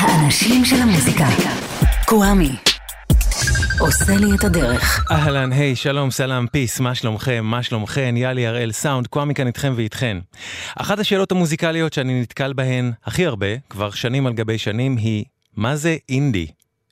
האנשים 0.00 0.64
של 0.64 0.76
המוזיקה. 0.76 1.26
קוואמי. 2.06 2.50
עושה 3.78 4.16
לי 4.16 4.34
את 4.34 4.44
הדרך. 4.44 5.06
אהלן, 5.10 5.52
היי, 5.52 5.76
שלום, 5.76 6.10
סלאם, 6.10 6.46
פיס, 6.46 6.80
מה 6.80 6.94
שלומכם, 6.94 7.44
מה 7.44 7.62
שלומכן, 7.62 8.14
יאלי 8.16 8.46
הראל 8.46 8.72
סאונד, 8.72 9.06
קוואמי 9.06 9.34
כאן 9.34 9.46
איתכם 9.46 9.72
ואיתכן. 9.76 10.16
אחת 10.76 10.98
השאלות 10.98 11.32
המוזיקליות 11.32 11.92
שאני 11.92 12.20
נתקל 12.20 12.52
בהן 12.52 12.92
הכי 13.04 13.26
הרבה, 13.26 13.46
כבר 13.70 13.90
שנים 13.90 14.26
על 14.26 14.32
גבי 14.32 14.58
שנים, 14.58 14.96
היא, 14.96 15.24
מה 15.56 15.76
זה 15.76 15.96
אינדי? 16.08 16.46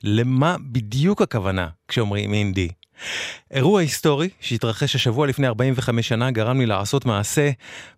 למה 0.05 0.57
בדיוק 0.73 1.23
הכוונה 1.23 1.69
כשאומרים 1.89 2.35
אינדי? 2.35 2.69
אירוע 3.51 3.81
היסטורי 3.81 4.29
שהתרחש 4.41 4.95
השבוע 4.95 5.27
לפני 5.27 5.47
45 5.47 6.09
שנה 6.09 6.31
גרם 6.31 6.61
לי 6.61 6.67
לעשות 6.67 7.07
מעשה, 7.07 7.51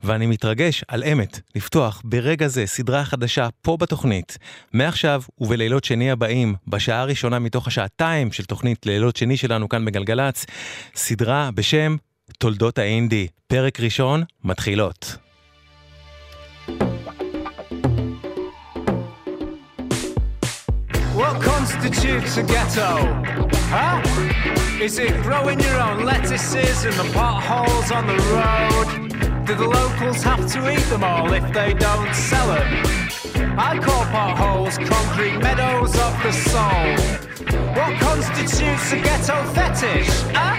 ואני 0.03 0.27
מתרגש 0.27 0.85
על 0.89 1.05
אמת 1.05 1.41
לפתוח 1.55 2.03
ברגע 2.05 2.49
זה 2.49 2.67
סדרה 2.67 3.05
חדשה 3.05 3.49
פה 3.63 3.77
בתוכנית. 3.77 4.39
מעכשיו 4.73 5.23
ובלילות 5.39 5.85
שני 5.85 6.11
הבאים, 6.11 6.55
בשעה 6.67 7.01
הראשונה 7.01 7.39
מתוך 7.39 7.67
השעתיים 7.67 8.33
של 8.33 8.45
תוכנית 8.45 8.87
לילות 8.87 9.17
שני 9.17 9.37
שלנו 9.37 9.69
כאן 9.69 9.85
בגלגלצ, 9.85 10.47
סדרה 10.95 11.51
בשם 11.55 11.97
תולדות 12.39 12.79
האינדי. 12.79 13.27
פרק 13.47 13.81
ראשון, 13.81 14.25
מתחילות. 14.45 15.17
What 21.21 21.43
constitutes 21.43 22.37
a 22.39 22.43
ghetto? 22.43 22.91
Huh? 23.71 24.30
Is 24.81 24.99
it 24.99 25.13
growing 25.23 25.61
your 25.61 25.79
own 25.79 26.07
lettuces 26.07 26.87
in 26.87 26.97
the 26.97 27.13
potholes 27.13 27.93
on 27.93 28.07
the 28.07 28.17
road? 28.33 29.47
Do 29.47 29.55
the 29.55 29.69
locals 29.69 30.23
have 30.23 30.51
to 30.53 30.73
eat 30.73 30.83
them 30.89 31.05
all 31.05 31.31
if 31.35 31.53
they 31.53 31.75
don't 31.75 32.15
sell 32.15 32.47
them? 32.49 33.59
I 33.59 33.79
call 33.79 34.05
potholes 34.07 34.79
concrete 34.79 35.37
meadows 35.37 35.95
of 35.99 36.13
the 36.23 36.33
soul. 36.33 36.97
What 37.77 38.01
constitutes 38.01 38.91
a 38.93 38.97
ghetto 38.97 39.45
fetish? 39.53 40.09
Huh? 40.33 40.57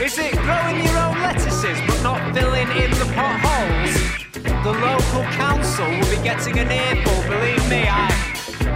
Is 0.00 0.16
it 0.16 0.32
growing 0.46 0.84
your 0.84 0.96
own 0.98 1.20
lettuces 1.20 1.76
but 1.88 2.00
not 2.04 2.32
filling 2.32 2.70
in 2.78 2.92
the 2.92 3.10
potholes? 3.16 3.94
The 4.62 4.72
local 4.78 5.22
council 5.34 5.90
will 5.90 6.16
be 6.16 6.22
getting 6.22 6.56
an 6.56 6.70
earful, 6.70 7.20
believe 7.28 7.68
me, 7.68 7.88
I 7.88 8.29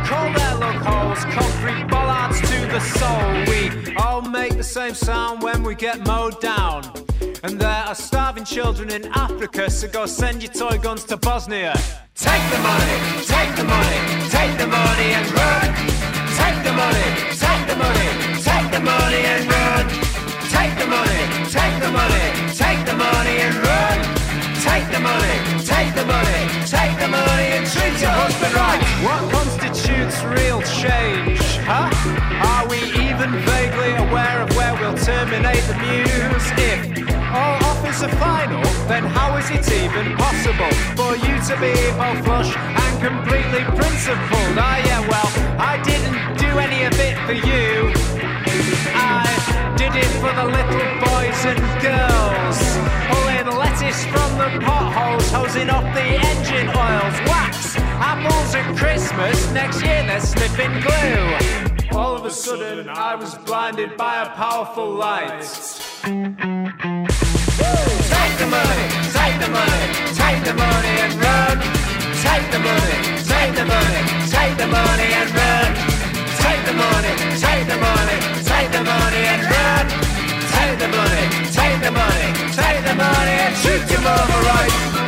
Call 0.04 0.32
their 0.32 0.54
look 0.56 0.80
holes, 0.84 1.24
concrete 1.24 1.86
bollards 1.88 2.40
to 2.40 2.58
the 2.74 2.80
soul. 2.80 3.30
We 3.48 3.94
all 3.96 4.20
make 4.20 4.56
the 4.56 4.62
same 4.62 4.94
sound 4.94 5.42
when 5.42 5.62
we 5.62 5.74
get 5.74 6.06
mowed 6.06 6.40
down. 6.40 6.84
And 7.42 7.58
there 7.60 7.84
are 7.90 7.94
starving 7.94 8.44
children 8.44 8.90
in 8.90 9.06
Africa, 9.14 9.70
so 9.70 9.88
go 9.88 10.06
send 10.06 10.42
your 10.42 10.52
toy 10.52 10.78
guns 10.78 11.04
to 11.04 11.16
Bosnia. 11.16 11.74
Take 12.14 12.44
the 12.54 12.58
money, 12.70 12.96
take 13.24 13.52
the 13.56 13.64
money, 13.64 13.98
take 14.28 14.54
the 14.58 14.66
money 14.66 15.08
and 15.18 15.26
run. 15.38 15.68
Take 16.40 16.58
the 16.68 16.74
money, 16.82 17.08
take 17.44 17.64
the 17.70 17.76
money, 17.76 18.08
take 18.48 18.68
the 18.76 18.80
money 18.80 19.22
and 19.32 19.44
run. 19.54 19.84
Take 20.54 20.74
the 20.78 20.86
money, 20.86 21.22
take 21.56 21.76
the 21.84 21.90
money, 22.00 22.26
take 22.60 22.80
the 22.84 22.96
money 23.06 23.36
and 23.46 23.56
run. 23.68 23.96
Take 24.66 24.86
the 24.94 25.00
money, 25.00 25.36
take 25.72 25.94
the 25.94 26.04
money, 26.06 26.33
constitutes 30.14 30.40
real 30.40 30.60
change? 30.62 31.40
Huh? 31.66 31.90
Are 32.44 32.68
we 32.68 32.78
even 32.78 33.30
vaguely 33.44 33.92
aware 34.08 34.42
of 34.42 34.56
where 34.56 34.74
we'll 34.74 34.96
terminate 34.98 35.62
the 35.64 35.74
muse? 35.74 36.46
If 36.56 37.08
all 37.32 37.58
offers 37.64 38.02
are 38.02 38.16
final, 38.16 38.62
then 38.86 39.04
how 39.04 39.36
is 39.36 39.50
it 39.50 39.66
even 39.72 40.16
possible 40.16 40.72
for 40.96 41.16
you 41.16 41.34
to 41.48 41.54
be 41.60 41.74
both 41.96 42.24
flush 42.24 42.56
and 42.56 42.94
completely 43.00 43.64
principled? 43.76 44.58
Ah, 44.58 44.78
yeah, 44.84 45.00
well, 45.08 45.30
I 45.58 45.82
didn't 45.82 46.38
do 46.38 46.58
any 46.58 46.84
of 46.84 46.94
it 46.98 47.16
for 47.26 47.32
you. 47.32 48.03
Did 49.84 49.96
it 49.96 50.12
for 50.16 50.32
the 50.32 50.46
little 50.46 50.88
boys 51.04 51.44
and 51.44 51.60
girls. 51.84 52.58
Pulling 53.10 53.48
lettuce 53.54 54.06
from 54.06 54.30
the 54.38 54.48
potholes, 54.64 55.30
hosing 55.30 55.68
off 55.68 55.84
the 55.92 56.00
engine 56.02 56.68
oils. 56.68 57.20
Wax, 57.28 57.76
apples 58.00 58.54
at 58.54 58.64
Christmas, 58.78 59.52
next 59.52 59.82
year 59.82 60.02
they're 60.06 60.20
sniffing 60.20 60.72
glue. 60.80 61.98
All 61.98 62.16
of 62.16 62.24
a 62.24 62.30
sudden, 62.30 62.88
I 62.88 63.14
was 63.14 63.34
blinded 63.44 63.94
by 63.98 64.22
a 64.22 64.30
powerful 64.30 64.90
light. 64.90 65.42
Take 66.00 66.14
the 68.40 68.48
money, 68.48 68.88
take 69.12 69.36
the 69.44 69.50
money, 69.52 69.86
take 70.16 70.44
the 70.48 70.54
money 70.54 70.94
and 71.04 71.14
run. 71.20 71.60
Take 72.24 72.50
the 72.50 72.58
money, 72.58 72.98
take 73.32 73.54
the 73.54 73.66
money, 73.66 74.02
take 74.32 74.56
the 74.56 74.66
money 74.66 75.12
and 75.12 75.30
run. 75.34 75.93
Take 76.44 76.62
the 76.66 76.74
money, 76.74 77.12
take 77.44 77.64
the 77.72 77.78
money, 77.88 78.18
take 78.50 78.70
the 78.76 78.82
money 78.92 79.22
and 79.32 79.42
run. 79.54 79.86
Take 80.54 80.76
the 80.78 80.88
money, 80.88 81.24
take 81.58 81.78
the 81.86 81.90
money, 81.90 82.28
take 82.60 82.80
the 82.88 82.94
money 82.94 83.34
and 83.44 83.56
shoot 83.56 83.82
your 83.90 84.02
mother 84.02 84.40
right. 84.50 85.03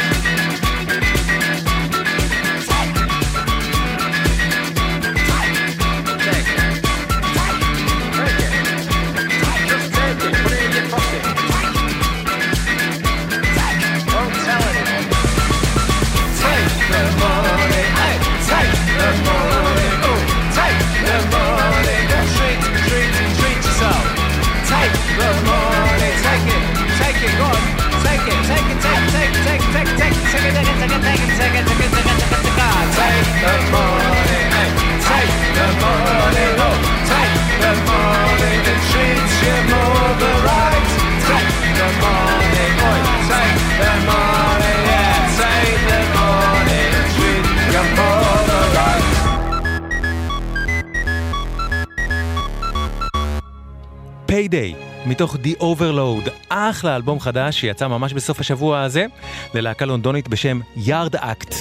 Payday, 54.51 54.75
מתוך 55.07 55.35
The 55.37 55.61
Overload, 55.61 56.31
אחלה 56.49 56.97
אלבום 56.97 57.21
חדש 57.21 57.61
שיצא 57.61 57.89
ממש 57.89 58.13
בסוף 58.13 58.41
השבוע 58.41 58.81
הזה, 58.81 59.07
ללהקה 59.55 59.85
לונדונית 59.85 60.29
בשם 60.29 60.61
יארד 60.77 61.17
אקט. 61.17 61.55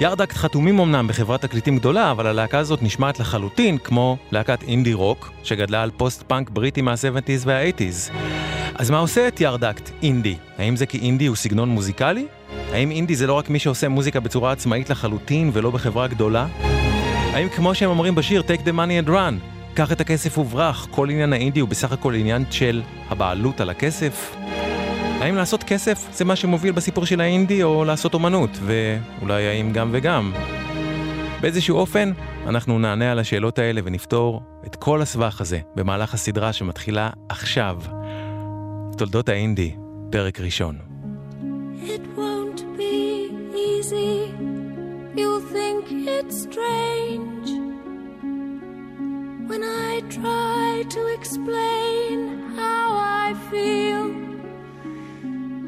יארד 0.00 0.20
אקט 0.20 0.36
חתומים 0.36 0.80
אמנם 0.80 1.08
בחברת 1.08 1.42
תקליטים 1.42 1.78
גדולה, 1.78 2.10
אבל 2.10 2.26
הלהקה 2.26 2.58
הזאת 2.58 2.82
נשמעת 2.82 3.20
לחלוטין 3.20 3.78
כמו 3.78 4.16
להקת 4.32 4.62
אינדי 4.62 4.94
רוק, 4.94 5.32
שגדלה 5.44 5.82
על 5.82 5.90
פוסט 5.96 6.22
פאנק 6.22 6.50
בריטי 6.50 6.82
מה-70's 6.82 7.42
וה-80's. 7.44 8.12
אז 8.74 8.90
מה 8.90 8.98
עושה 8.98 9.28
את 9.28 9.40
יארד 9.40 9.64
אקט 9.64 9.90
אינדי? 10.02 10.36
האם 10.58 10.76
זה 10.76 10.86
כי 10.86 10.98
אינדי 10.98 11.26
הוא 11.26 11.36
סגנון 11.36 11.68
מוזיקלי? 11.68 12.26
האם 12.72 12.90
אינדי 12.90 13.16
זה 13.16 13.26
לא 13.26 13.32
רק 13.32 13.50
מי 13.50 13.58
שעושה 13.58 13.88
מוזיקה 13.88 14.20
בצורה 14.20 14.52
עצמאית 14.52 14.90
לחלוטין 14.90 15.50
ולא 15.52 15.70
בחברה 15.70 16.06
גדולה? 16.06 16.46
האם 17.32 17.48
כמו 17.48 17.74
שהם 17.74 17.90
אומרים 17.90 18.14
בשיר 18.14 18.42
Take 18.42 18.60
the 18.60 18.72
money 18.72 19.06
and 19.06 19.08
run, 19.08 19.55
קח 19.76 19.92
את 19.92 20.00
הכסף 20.00 20.38
וברח, 20.38 20.88
כל 20.90 21.10
עניין 21.10 21.32
האינדי 21.32 21.60
הוא 21.60 21.68
בסך 21.68 21.92
הכל 21.92 22.14
עניין 22.14 22.44
של 22.50 22.82
הבעלות 23.08 23.60
על 23.60 23.70
הכסף? 23.70 24.36
האם 25.20 25.34
לעשות 25.34 25.62
כסף 25.62 26.08
זה 26.12 26.24
מה 26.24 26.36
שמוביל 26.36 26.72
בסיפור 26.72 27.06
של 27.06 27.20
האינדי 27.20 27.62
או 27.62 27.84
לעשות 27.84 28.14
אומנות, 28.14 28.50
ואולי 28.62 29.46
האם 29.46 29.72
גם 29.72 29.88
וגם? 29.92 30.32
באיזשהו 31.40 31.76
אופן, 31.76 32.12
אנחנו 32.46 32.78
נענה 32.78 33.12
על 33.12 33.18
השאלות 33.18 33.58
האלה 33.58 33.80
ונפתור 33.84 34.42
את 34.66 34.76
כל 34.76 35.02
הסבך 35.02 35.40
הזה 35.40 35.58
במהלך 35.74 36.14
הסדרה 36.14 36.52
שמתחילה 36.52 37.10
עכשיו. 37.28 37.78
תולדות 38.96 39.28
האינדי, 39.28 39.74
פרק 40.10 40.40
ראשון. 40.40 40.78
It 41.84 42.18
won't 42.18 42.60
be 42.78 43.30
easy. 43.54 44.32
You'll 45.16 45.46
think 45.56 45.84
it's 46.18 46.36
strange 46.42 47.55
when 49.46 49.62
I 49.62 50.00
try 50.10 50.84
to 50.88 51.06
explain 51.14 52.50
how 52.56 52.96
I 52.96 53.34
feel 53.50 54.08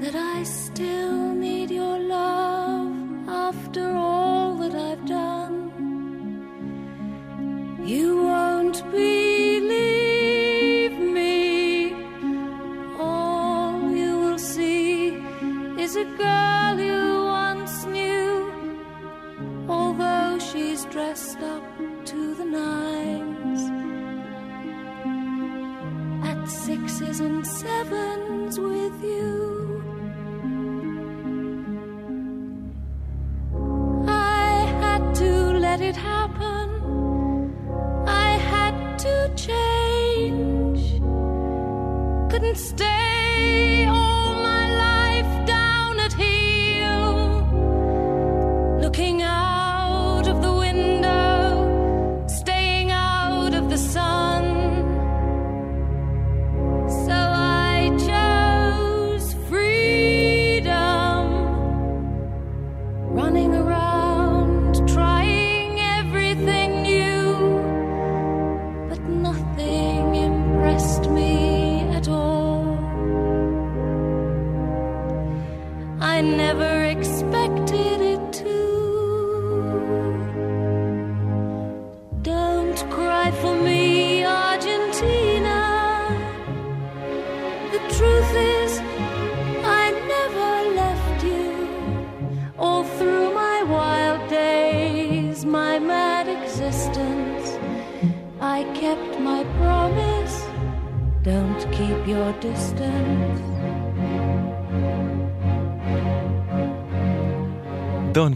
that 0.01 0.17
I 0.17 0.43
still 0.43 1.35
need 1.35 1.71
your 1.71 1.99
love 1.99 2.93
after 3.29 3.95
all 3.95 4.57
that 4.57 4.75
I've 4.75 5.07
done. 5.07 5.71
You 7.85 8.25
won't 8.25 8.83
believe 8.91 10.99
me. 10.99 11.93
All 12.99 13.95
you 13.95 14.19
will 14.25 14.39
see 14.39 15.11
is 15.79 15.95
a 15.95 16.05
girl 16.05 16.81
you 16.81 17.25
once 17.25 17.85
knew, 17.87 18.51
although 19.69 20.39
she's 20.41 20.85
dressed 20.87 21.39
up 21.39 21.63
to 22.07 22.35
the 22.35 22.45
nines. 22.45 23.28
At 26.31 26.49
sixes 26.49 27.21
and 27.21 27.47
sevens 27.47 28.59
with 28.59 29.03
you. 29.03 29.83
I 34.07 34.67
had 34.83 35.15
to 35.17 35.33
let 35.67 35.81
it 35.81 35.97
happen. 35.97 36.67
I 38.07 38.31
had 38.53 38.99
to 38.99 39.15
change. 39.37 41.01
Couldn't 42.31 42.57
stay 42.57 42.98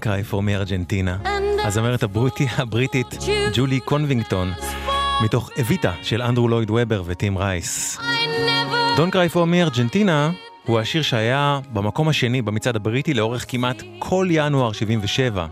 cry 0.03 0.33
for 0.33 0.35
me 0.35 0.51
ארגנטינה. 0.51 1.17
הזמרת 1.65 2.03
הבריטי, 2.03 2.47
הבריטית 2.57 3.19
ג'ולי 3.55 3.81
קונבינגטון, 3.81 4.53
מתוך 5.25 5.51
אביטה 5.61 5.93
של 6.03 6.23
אנדרו 6.23 6.49
לויד 6.49 6.71
וובר 6.71 7.03
וטים 7.07 7.39
רייס. 7.39 7.99
Don't 8.97 9.13
cry 9.13 9.35
for 9.35 9.47
me 9.53 9.55
ארגנטינה 9.55 10.31
הוא 10.67 10.81
השיר 10.81 11.03
שהיה 11.03 11.61
במקום 11.73 12.09
השני 12.09 12.43
במצעד 12.43 12.77
הבריטי 12.77 13.15
לאורך 13.15 13.45
כמעט 13.49 13.83
כל 13.99 14.27
ינואר 14.31 14.73
77. 14.73 15.47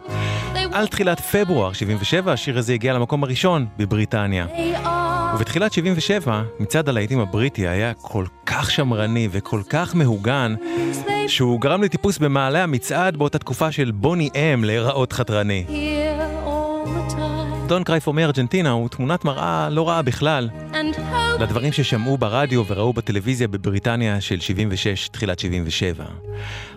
they 0.55 0.59
על 0.73 0.87
תחילת 0.87 1.21
פברואר 1.21 1.73
77 1.73 2.33
השיר 2.33 2.59
הזה 2.59 2.73
הגיע 2.73 2.95
למקום 2.95 3.25
הראשון 3.25 3.67
בבריטניה. 3.77 4.47
ובתחילת 5.35 5.73
77 5.73 6.43
מצעד 6.61 6.89
הלהיטים 6.89 7.21
הבריטי 7.21 7.69
היה 7.69 7.95
כל 7.95 8.25
כך 8.47 8.71
שמרני 8.71 9.29
וכל 9.31 9.63
כך 9.69 9.97
מהוגן 9.97 10.55
שהוא 11.31 11.61
גרם 11.61 11.83
לטיפוס 11.83 12.19
במעלה 12.19 12.63
המצעד 12.63 13.17
באותה 13.17 13.39
תקופה 13.39 13.73
של 13.73 13.91
בוני 13.91 14.29
אם 14.35 14.65
להיראות 14.65 15.13
חתרני. 15.13 15.65
time 15.69 16.00
דון 17.71 17.85
קריי 17.85 18.01
פור 18.01 18.15
מי 18.15 18.25
ארגנטינה 18.25 18.71
הוא 18.71 18.89
תמונת 18.89 19.25
מראה 19.25 19.69
לא 19.71 19.89
רעה 19.89 20.03
בכלל 20.03 20.49
לדברים 21.41 21.73
ששמעו 21.73 22.19
ברדיו 22.19 22.65
וראו 22.67 22.93
בטלוויזיה 22.93 23.49
בבריטניה 23.49 24.21
של 24.21 24.41
76, 24.41 25.09
תחילת 25.09 25.39
77. 25.39 26.05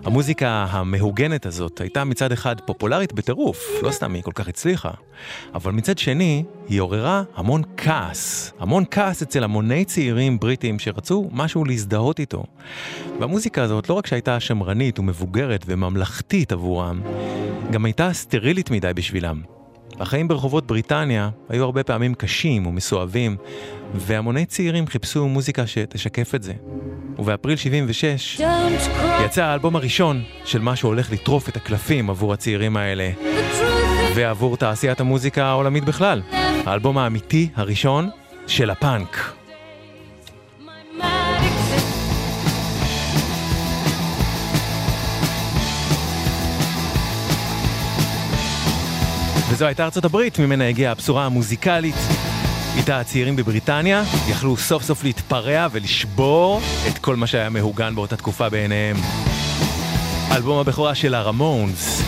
המוזיקה 0.04 0.66
המהוגנת 0.69 1.45
הזאת 1.45 1.81
הייתה 1.81 2.04
מצד 2.04 2.31
אחד 2.31 2.62
פופולרית 2.62 3.13
בטירוף, 3.13 3.66
לא 3.84 3.92
סתם 3.92 4.13
היא 4.13 4.24
כל 4.24 4.31
כך 4.36 4.48
הצליחה, 4.48 4.92
אבל 5.56 5.72
מצד 5.72 5.98
שני 5.98 6.44
היא 6.69 6.81
עוררה 6.81 7.24
המון 7.36 7.62
כעס, 7.78 8.54
המון 8.60 8.84
כעס 8.92 9.22
אצל 9.22 9.44
המוני 9.44 9.86
צעירים 9.86 10.40
בריטים 10.40 10.80
שרצו 10.80 11.30
משהו 11.31 11.66
להזדהות 11.66 12.19
איתו. 12.19 12.44
והמוזיקה 13.19 13.63
הזאת 13.63 13.90
לא 13.90 13.94
רק 13.94 14.07
שהייתה 14.07 14.40
שמרנית 14.40 15.00
ומבוגרת 15.00 15.66
וממלכתית 15.68 16.51
עבורם, 16.51 17.01
גם 17.72 17.86
הייתה 17.86 18.13
סטרילית 18.13 18.72
מדי 18.72 18.92
בשבילם. 18.95 19.62
החיים 20.00 20.28
ברחובות 20.28 20.68
בריטניה 20.68 21.30
היו 21.50 21.63
הרבה 21.63 21.84
פעמים 21.84 22.13
קשים 22.13 22.68
ומסואבים, 22.68 23.38
והמוני 23.94 24.45
צעירים 24.45 24.88
חיפשו 24.88 25.28
מוזיקה 25.28 25.68
שתשקף 25.68 26.36
את 26.36 26.44
זה. 26.44 26.54
ובאפריל 27.19 27.56
76 27.56 28.42
don't 28.42 29.00
cry 29.00 29.24
יצא 29.25 29.44
האלבום 29.44 29.75
הראשון 29.75 30.24
של 30.45 30.60
מה 30.60 30.75
שהולך 30.75 31.12
לטרוף 31.12 31.50
את 31.50 31.56
הקלפים 31.56 32.10
עבור 32.10 32.34
הצעירים 32.34 32.78
האלה, 32.78 33.10
ועבור 34.16 34.57
תעשיית 34.57 35.00
המוזיקה 35.00 35.45
העולמית 35.45 35.86
בכלל. 35.86 36.22
האלבום 36.66 36.98
האמיתי 36.98 37.50
הראשון 37.56 38.10
של 38.48 38.69
הפאנק. 38.69 39.43
וזו 49.54 49.66
הייתה 49.66 49.86
ארצות 49.86 50.06
הברית, 50.06 50.40
ממנה 50.40 50.70
הגיעה 50.70 50.92
הבשורה 50.92 51.26
המוזיקלית. 51.26 51.96
איתה 52.78 53.00
הצעירים 53.00 53.36
בבריטניה 53.36 54.04
יכלו 54.28 54.58
סוף 54.58 54.84
סוף 54.84 55.04
להתפרע 55.04 55.68
ולשבור 55.72 56.62
את 56.88 56.98
כל 56.98 57.16
מה 57.16 57.28
שהיה 57.28 57.50
מהוגן 57.50 57.96
באותה 57.96 58.16
תקופה 58.16 58.50
בעיניהם. 58.50 58.96
אלבום 60.32 60.60
הבכורה 60.60 60.96
של 60.96 61.14
הרמונס, 61.16 62.02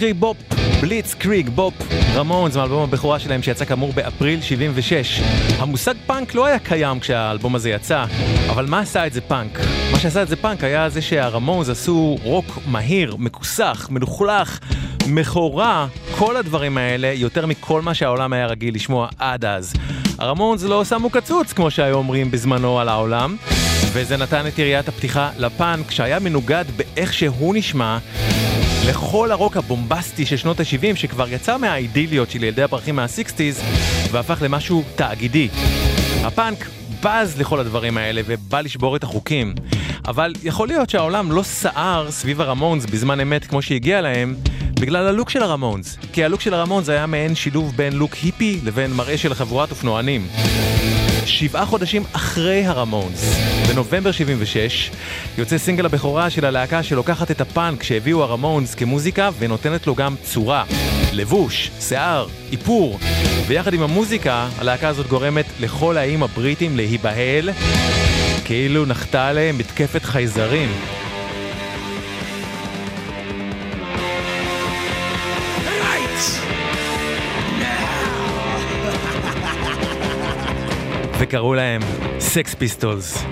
Blitzkrieg 0.00 0.20
Bop, 0.20 0.36
Blitzkrieg 0.80 1.48
Bop, 1.48 1.74
רמונס 2.14 2.56
מאלבום 2.56 2.82
הבכורה 2.82 3.18
שלהם 3.18 3.42
שיצא 3.42 3.64
כאמור 3.64 3.92
באפריל 3.92 4.40
76. 4.40 5.20
המושג 5.58 5.94
פאנק 6.06 6.34
לא 6.34 6.46
היה 6.46 6.58
קיים 6.58 7.00
כשהאלבום 7.00 7.54
הזה 7.54 7.70
יצא, 7.70 8.04
אבל 8.50 8.66
מה 8.66 8.80
עשה 8.80 9.06
את 9.06 9.12
זה 9.12 9.20
פאנק? 9.20 9.58
מה 9.92 9.98
שעשה 9.98 10.22
את 10.22 10.28
זה 10.28 10.36
פאנק 10.36 10.64
היה 10.64 10.88
זה 10.88 11.02
שהרמונס 11.02 11.68
עשו 11.68 12.16
רוק 12.22 12.58
מהיר, 12.66 13.16
מכוסח, 13.16 13.88
מלוכלך, 13.90 14.58
מכוער, 15.06 15.86
כל 16.18 16.36
הדברים 16.36 16.78
האלה, 16.78 17.12
יותר 17.12 17.46
מכל 17.46 17.82
מה 17.82 17.94
שהעולם 17.94 18.32
היה 18.32 18.46
רגיל 18.46 18.74
לשמוע 18.74 19.08
עד 19.18 19.44
אז. 19.44 19.72
הרמונס 20.18 20.62
לא 20.62 20.84
שמו 20.84 21.10
קצוץ, 21.10 21.52
כמו 21.52 21.70
שהיו 21.70 21.96
אומרים 21.96 22.30
בזמנו 22.30 22.80
על 22.80 22.88
העולם, 22.88 23.36
וזה 23.92 24.16
נתן 24.16 24.46
את 24.46 24.58
יריית 24.58 24.88
הפתיחה 24.88 25.30
לפאנק, 25.38 25.90
שהיה 25.90 26.18
מנוגד 26.18 26.64
באיך 26.76 27.12
שהוא 27.12 27.54
נשמע 27.54 27.98
לכל 28.88 29.32
הרוק 29.32 29.56
הבומבסטי 29.56 30.26
של 30.26 30.36
שנות 30.36 30.60
ה-70 30.60 30.96
שכבר 30.96 31.28
יצא 31.28 31.58
מהאידיליות 31.58 32.30
של 32.30 32.44
ילדי 32.44 32.62
הפרחים 32.62 32.96
מה-60's 32.96 33.62
והפך 34.10 34.42
למשהו 34.42 34.84
תאגידי. 34.96 35.48
הפאנק 36.24 36.68
בז 37.02 37.40
לכל 37.40 37.60
הדברים 37.60 37.96
האלה 37.96 38.20
ובא 38.26 38.60
לשבור 38.60 38.96
את 38.96 39.02
החוקים. 39.02 39.54
אבל 40.08 40.32
יכול 40.42 40.68
להיות 40.68 40.90
שהעולם 40.90 41.32
לא 41.32 41.42
סער 41.42 42.10
סביב 42.10 42.40
הרמונס 42.40 42.86
בזמן 42.86 43.20
אמת 43.20 43.44
כמו 43.44 43.62
שהגיע 43.62 44.00
להם 44.00 44.34
בגלל 44.80 45.06
הלוק 45.06 45.30
של 45.30 45.42
הרמונס. 45.42 45.96
כי 46.12 46.24
הלוק 46.24 46.40
של 46.40 46.54
הרמונס 46.54 46.88
היה 46.88 47.06
מעין 47.06 47.34
שילוב 47.34 47.72
בין 47.76 47.92
לוק 47.92 48.14
היפי 48.14 48.60
לבין 48.64 48.92
מראה 48.92 49.18
של 49.18 49.34
חבורת 49.34 49.70
אופנוענים. 49.70 50.26
שבעה 51.26 51.66
חודשים 51.66 52.02
אחרי 52.12 52.66
הרמונס, 52.66 53.36
בנובמבר 53.68 54.12
76, 54.12 54.90
יוצא 55.38 55.58
סינגל 55.58 55.84
הבכורה 55.86 56.30
של 56.30 56.44
הלהקה 56.44 56.82
שלוקחת 56.82 57.30
את 57.30 57.40
הפאנק 57.40 57.82
שהביאו 57.82 58.22
הרמונס 58.22 58.74
כמוזיקה 58.74 59.30
ונותנת 59.38 59.86
לו 59.86 59.94
גם 59.94 60.14
צורה, 60.22 60.64
לבוש, 61.12 61.70
שיער, 61.80 62.26
איפור, 62.52 62.98
ויחד 63.46 63.74
עם 63.74 63.82
המוזיקה, 63.82 64.48
הלהקה 64.58 64.88
הזאת 64.88 65.06
גורמת 65.06 65.46
לכל 65.60 65.96
האיים 65.96 66.22
הבריטים 66.22 66.76
להיבהל, 66.76 67.50
כאילו 68.44 68.86
נחתה 68.86 69.28
עליהם 69.28 69.58
מתקפת 69.58 70.02
חייזרים. 70.02 70.99
וקראו 81.20 81.54
להם 81.54 81.82
סקס 82.18 82.54
פיסטולס. 82.54 83.24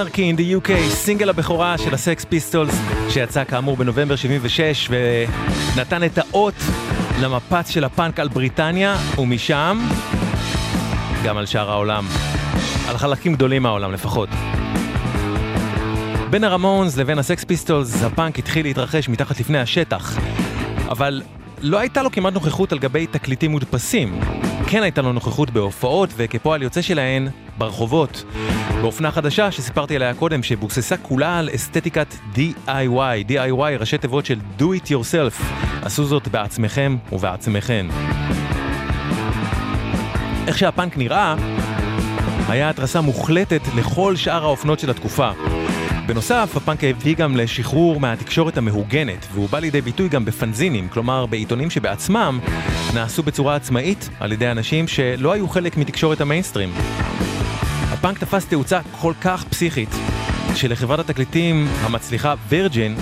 Anarchy 0.00 0.22
in 0.22 0.36
the 0.36 0.56
UK, 0.56 0.70
סינגל 0.88 1.28
הבכורה 1.28 1.78
של 1.78 1.94
הסקס 1.94 2.24
פיסטולס, 2.24 2.80
שיצא 3.08 3.44
כאמור 3.44 3.76
בנובמבר 3.76 4.16
76, 4.16 4.88
ונתן 5.76 6.04
את 6.04 6.18
האות 6.18 6.54
למפץ 7.20 7.70
של 7.70 7.84
הפאנק 7.84 8.20
על 8.20 8.28
בריטניה, 8.28 8.96
ומשם 9.18 9.78
גם 11.24 11.36
על 11.36 11.46
שאר 11.46 11.70
העולם. 11.70 12.06
על 12.88 12.98
חלקים 12.98 13.34
גדולים 13.34 13.62
מהעולם 13.62 13.92
לפחות. 13.92 14.28
בין 16.30 16.44
הרמונס 16.44 16.96
לבין 16.96 17.18
הסקס 17.18 17.44
פיסטולס, 17.44 18.02
הפאנק 18.02 18.38
התחיל 18.38 18.66
להתרחש 18.66 19.08
מתחת 19.08 19.40
לפני 19.40 19.58
השטח. 19.58 20.18
אבל 20.88 21.22
לא 21.60 21.78
הייתה 21.78 22.02
לו 22.02 22.10
כמעט 22.10 22.34
נוכחות 22.34 22.72
על 22.72 22.78
גבי 22.78 23.06
תקליטים 23.06 23.50
מודפסים. 23.50 24.20
כן 24.66 24.82
הייתה 24.82 25.02
לו 25.02 25.12
נוכחות 25.12 25.50
בהופעות, 25.50 26.10
וכפועל 26.16 26.62
יוצא 26.62 26.82
שלהן, 26.82 27.28
ברחובות. 27.60 28.24
באופנה 28.82 29.10
חדשה 29.10 29.50
שסיפרתי 29.50 29.96
עליה 29.96 30.14
קודם, 30.14 30.42
שבוססה 30.42 30.96
כולה 30.96 31.38
על 31.38 31.48
אסתטיקת 31.54 32.14
DIY, 32.34 33.28
DIY 33.28 33.78
ראשי 33.80 33.98
תיבות 33.98 34.26
של 34.26 34.38
Do 34.58 34.62
It 34.62 34.86
Yourself. 34.86 35.42
עשו 35.82 36.04
זאת 36.04 36.28
בעצמכם 36.28 36.96
ובעצמכן. 37.12 37.86
איך 40.46 40.58
שהפאנק 40.58 40.96
נראה, 40.96 41.34
היה 42.48 42.70
התרסה 42.70 43.00
מוחלטת 43.00 43.60
לכל 43.76 44.16
שאר 44.16 44.44
האופנות 44.44 44.78
של 44.78 44.90
התקופה. 44.90 45.30
בנוסף, 46.06 46.52
הפאנק 46.56 46.84
הביא 46.84 47.16
גם 47.16 47.36
לשחרור 47.36 48.00
מהתקשורת 48.00 48.56
המהוגנת, 48.56 49.26
והוא 49.32 49.48
בא 49.48 49.58
לידי 49.58 49.80
ביטוי 49.80 50.08
גם 50.08 50.24
בפנזינים, 50.24 50.88
כלומר 50.88 51.26
בעיתונים 51.26 51.70
שבעצמם 51.70 52.40
נעשו 52.94 53.22
בצורה 53.22 53.56
עצמאית 53.56 54.08
על 54.20 54.32
ידי 54.32 54.50
אנשים 54.50 54.88
שלא 54.88 55.32
היו 55.32 55.48
חלק 55.48 55.76
מתקשורת 55.76 56.20
המיינסטרים. 56.20 56.72
הפאנק 58.00 58.18
תפס 58.18 58.46
תאוצה 58.46 58.80
כל 59.00 59.12
כך 59.20 59.44
פסיכית, 59.44 59.88
שלחברת 60.54 60.98
התקליטים 60.98 61.68
המצליחה 61.80 62.34
וירג'ין, 62.48 62.96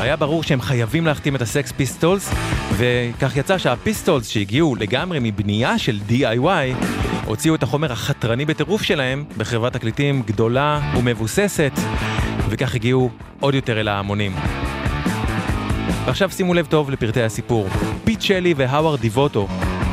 היה 0.00 0.16
ברור 0.16 0.42
שהם 0.42 0.60
חייבים 0.60 1.06
להחתים 1.06 1.36
את 1.36 1.42
הסקס 1.42 1.72
פיסטולס, 1.72 2.30
וכך 2.76 3.36
יצא 3.36 3.58
שהפיסטולס 3.58 4.28
שהגיעו 4.28 4.76
לגמרי 4.76 5.18
מבנייה 5.22 5.78
של 5.78 6.00
DIY, 6.08 6.86
הוציאו 7.24 7.54
את 7.54 7.62
החומר 7.62 7.92
החתרני 7.92 8.44
בטירוף 8.44 8.82
שלהם 8.82 9.24
בחברת 9.36 9.72
תקליטים 9.72 10.22
גדולה 10.22 10.80
ומבוססת, 10.98 11.72
וכך 12.48 12.74
הגיעו 12.74 13.10
עוד 13.40 13.54
יותר 13.54 13.80
אל 13.80 13.88
ההמונים. 13.88 14.34
ועכשיו 16.04 16.30
שימו 16.30 16.54
לב 16.54 16.66
טוב 16.66 16.90
לפרטי 16.90 17.22
הסיפור. 17.22 17.68
פיט 18.04 18.22
שלי 18.22 18.54
והאווארד 18.56 19.00
דיבוטו 19.00 19.48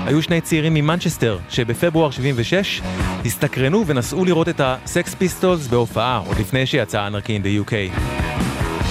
היו 0.06 0.22
שני 0.22 0.42
צעירים 0.42 0.74
ממנצ'סטר 0.74 1.38
שבפברואר 1.50 2.12
76 2.12 2.82
הסתקרנו 3.26 3.88
ונסעו 3.88 4.26
לראות 4.26 4.50
את 4.50 4.62
הסקס 4.64 5.16
פיסטולס 5.16 5.68
בהופעה 5.68 6.18
עוד 6.18 6.40
לפני 6.40 6.66
שיצא 6.66 7.08
Anarchy 7.08 7.34
in 7.34 7.44
the 7.44 7.50
UK. 7.50 7.74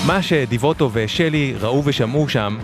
מה 0.07 0.23
שדיבוטו 0.23 0.91
ושלי 0.93 1.55
ראו 1.61 1.83
ושמעו 1.85 2.29
שם 2.29 2.59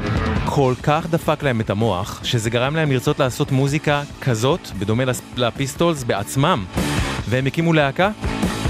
כל 0.46 0.74
כך 0.82 1.06
דפק 1.10 1.42
להם 1.42 1.60
את 1.60 1.70
המוח, 1.70 2.20
שזה 2.24 2.50
גרם 2.50 2.76
להם 2.76 2.92
לרצות 2.92 3.18
לעשות 3.18 3.52
מוזיקה 3.52 4.02
כזאת, 4.20 4.68
בדומה 4.78 5.04
לפיסטולס 5.36 6.04
בעצמם. 6.04 6.64
והם 7.28 7.46
הקימו 7.46 7.72
להקה, 7.72 8.10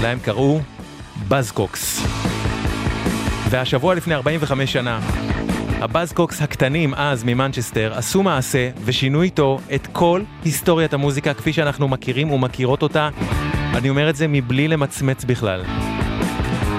להם 0.01 0.19
קראו 0.19 0.61
בזקוקס. 1.27 2.05
והשבוע 3.49 3.95
לפני 3.95 4.15
45 4.15 4.73
שנה, 4.73 4.99
הבאזקוקס 5.81 6.41
הקטנים 6.41 6.93
אז 6.93 7.23
ממנצ'סטר 7.23 7.93
עשו 7.93 8.23
מעשה 8.23 8.69
ושינו 8.85 9.21
איתו 9.21 9.59
את 9.75 9.87
כל 9.91 10.21
היסטוריית 10.43 10.93
המוזיקה 10.93 11.33
כפי 11.33 11.53
שאנחנו 11.53 11.87
מכירים 11.87 12.31
ומכירות 12.31 12.81
אותה. 12.81 13.09
אני 13.73 13.89
אומר 13.89 14.09
את 14.09 14.15
זה 14.15 14.27
מבלי 14.27 14.67
למצמץ 14.67 15.23
בכלל. 15.23 15.63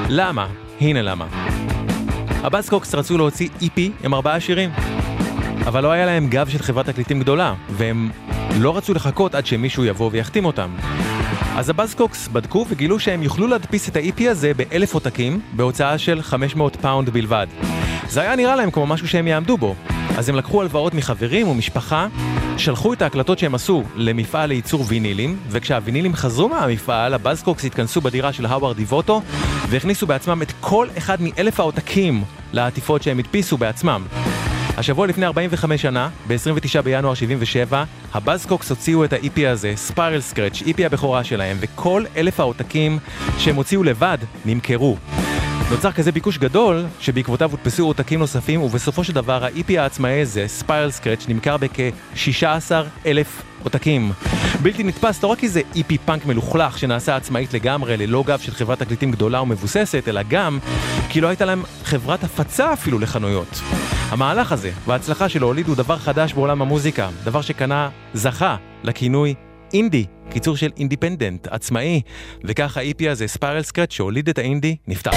למה? 0.08 0.46
הנה 0.80 1.02
למה. 1.02 1.26
הבאזקוקס 2.42 2.94
רצו 2.94 3.18
להוציא 3.18 3.48
EP 3.60 3.80
עם 4.04 4.14
ארבעה 4.14 4.40
שירים, 4.40 4.70
אבל 5.66 5.82
לא 5.82 5.92
היה 5.92 6.06
להם 6.06 6.28
גב 6.28 6.48
של 6.48 6.58
חברת 6.58 6.86
תקליטים 6.86 7.20
גדולה, 7.20 7.54
והם 7.70 8.10
לא 8.58 8.76
רצו 8.76 8.94
לחכות 8.94 9.34
עד 9.34 9.46
שמישהו 9.46 9.84
יבוא 9.84 10.10
ויחתים 10.12 10.44
אותם. 10.44 10.70
אז 11.56 11.70
הבאזקוקס 11.70 12.28
בדקו 12.28 12.66
וגילו 12.68 12.98
שהם 12.98 13.22
יוכלו 13.22 13.46
להדפיס 13.46 13.88
את 13.88 13.96
ה-EP 13.96 14.30
הזה 14.30 14.54
באלף 14.54 14.94
עותקים, 14.94 15.40
בהוצאה 15.52 15.98
של 15.98 16.22
500 16.22 16.76
פאונד 16.76 17.10
בלבד. 17.10 17.46
זה 18.10 18.20
היה 18.20 18.36
נראה 18.36 18.56
להם 18.56 18.70
כמו 18.70 18.86
משהו 18.86 19.08
שהם 19.08 19.26
יעמדו 19.26 19.56
בו. 19.56 19.74
אז 20.18 20.28
הם 20.28 20.36
לקחו 20.36 20.60
הלוואות 20.60 20.94
מחברים 20.94 21.48
ומשפחה, 21.48 22.06
שלחו 22.56 22.92
את 22.92 23.02
ההקלטות 23.02 23.38
שהם 23.38 23.54
עשו 23.54 23.84
למפעל 23.96 24.48
לייצור 24.48 24.84
וינילים, 24.88 25.36
וכשהווינילים 25.48 26.14
חזרו 26.14 26.48
מהמפעל, 26.48 27.14
הבאזקוקס 27.14 27.64
התכנסו 27.64 28.00
בדירה 28.00 28.32
של 28.32 28.46
האווארד 28.46 28.76
דיבוטו, 28.76 29.22
והכניסו 29.68 30.06
בעצמם 30.06 30.42
את 30.42 30.52
כל 30.60 30.88
אחד 30.98 31.16
מאלף 31.20 31.60
העותקים 31.60 32.24
לעטיפות 32.52 33.02
שהם 33.02 33.18
הדפיסו 33.18 33.56
בעצמם. 33.56 34.06
השבוע 34.76 35.06
לפני 35.06 35.26
45 35.26 35.82
שנה, 35.82 36.08
ב-29 36.28 36.82
בינואר 36.82 37.14
77, 37.14 37.84
ה 38.14 38.20
Buzzcocks 38.20 38.70
הוציאו 38.70 39.04
את 39.04 39.12
ה-EP 39.12 39.40
הזה, 39.48 39.72
Spiral 39.76 40.20
Scratch, 40.20 40.62
EP 40.62 40.82
הבכורה 40.86 41.24
שלהם, 41.24 41.56
וכל 41.60 42.04
אלף 42.16 42.40
העותקים 42.40 42.98
שהם 43.38 43.56
הוציאו 43.56 43.82
לבד 43.82 44.18
נמכרו. 44.44 44.96
נוצר 45.70 45.92
כזה 45.92 46.12
ביקוש 46.12 46.38
גדול, 46.38 46.84
שבעקבותיו 47.00 47.50
הודפסו 47.50 47.86
עותקים 47.86 48.18
נוספים, 48.18 48.62
ובסופו 48.62 49.04
של 49.04 49.12
דבר 49.12 49.44
ה-EP 49.44 49.78
העצמאי 49.78 50.20
הזה, 50.20 50.44
Spiral 50.48 50.90
Scratch, 50.90 51.24
נמכר 51.28 51.56
בכ-16 51.56 52.72
אלף 53.06 53.42
עותקים. 53.62 54.12
בלתי 54.62 54.84
נתפס 54.84 55.22
לא 55.22 55.28
רק 55.28 55.38
כי 55.38 55.48
זה 55.48 55.60
EP 55.74 55.92
פאנק 56.04 56.26
מלוכלך 56.26 56.78
שנעשה 56.78 57.16
עצמאית 57.16 57.54
לגמרי 57.54 57.96
ללא 57.96 58.24
גב 58.26 58.38
של 58.38 58.52
חברת 58.52 58.78
תקליטים 58.78 59.10
גדולה 59.10 59.42
ומבוססת, 59.42 60.08
אלא 60.08 60.20
גם 60.28 60.58
כי 61.08 61.20
לא 61.20 61.28
הייתה 61.28 61.44
להם 61.44 61.62
חברת 61.84 62.24
הפצה 62.24 62.72
אפילו 62.72 62.98
לחנויות. 62.98 63.60
המהלך 64.08 64.52
הזה 64.52 64.70
וההצלחה 64.86 65.28
שלו 65.28 65.46
הולידו 65.46 65.74
דבר 65.74 65.98
חדש 65.98 66.32
בעולם 66.32 66.62
המוזיקה, 66.62 67.08
דבר 67.24 67.40
שקנה, 67.40 67.88
זכה, 68.14 68.56
לכינוי 68.82 69.34
אינדי, 69.72 70.06
קיצור 70.30 70.56
של 70.56 70.70
אינדיפנדנט, 70.76 71.46
עצמאי, 71.46 72.00
וכך 72.44 72.76
ה-EP 72.76 73.10
הזה, 73.10 73.28
ספיירל 73.28 73.62
סקרץ', 73.62 73.92
שהוליד 73.92 74.28
את 74.28 74.38
האינדי, 74.38 74.76
נפתח. 74.88 75.14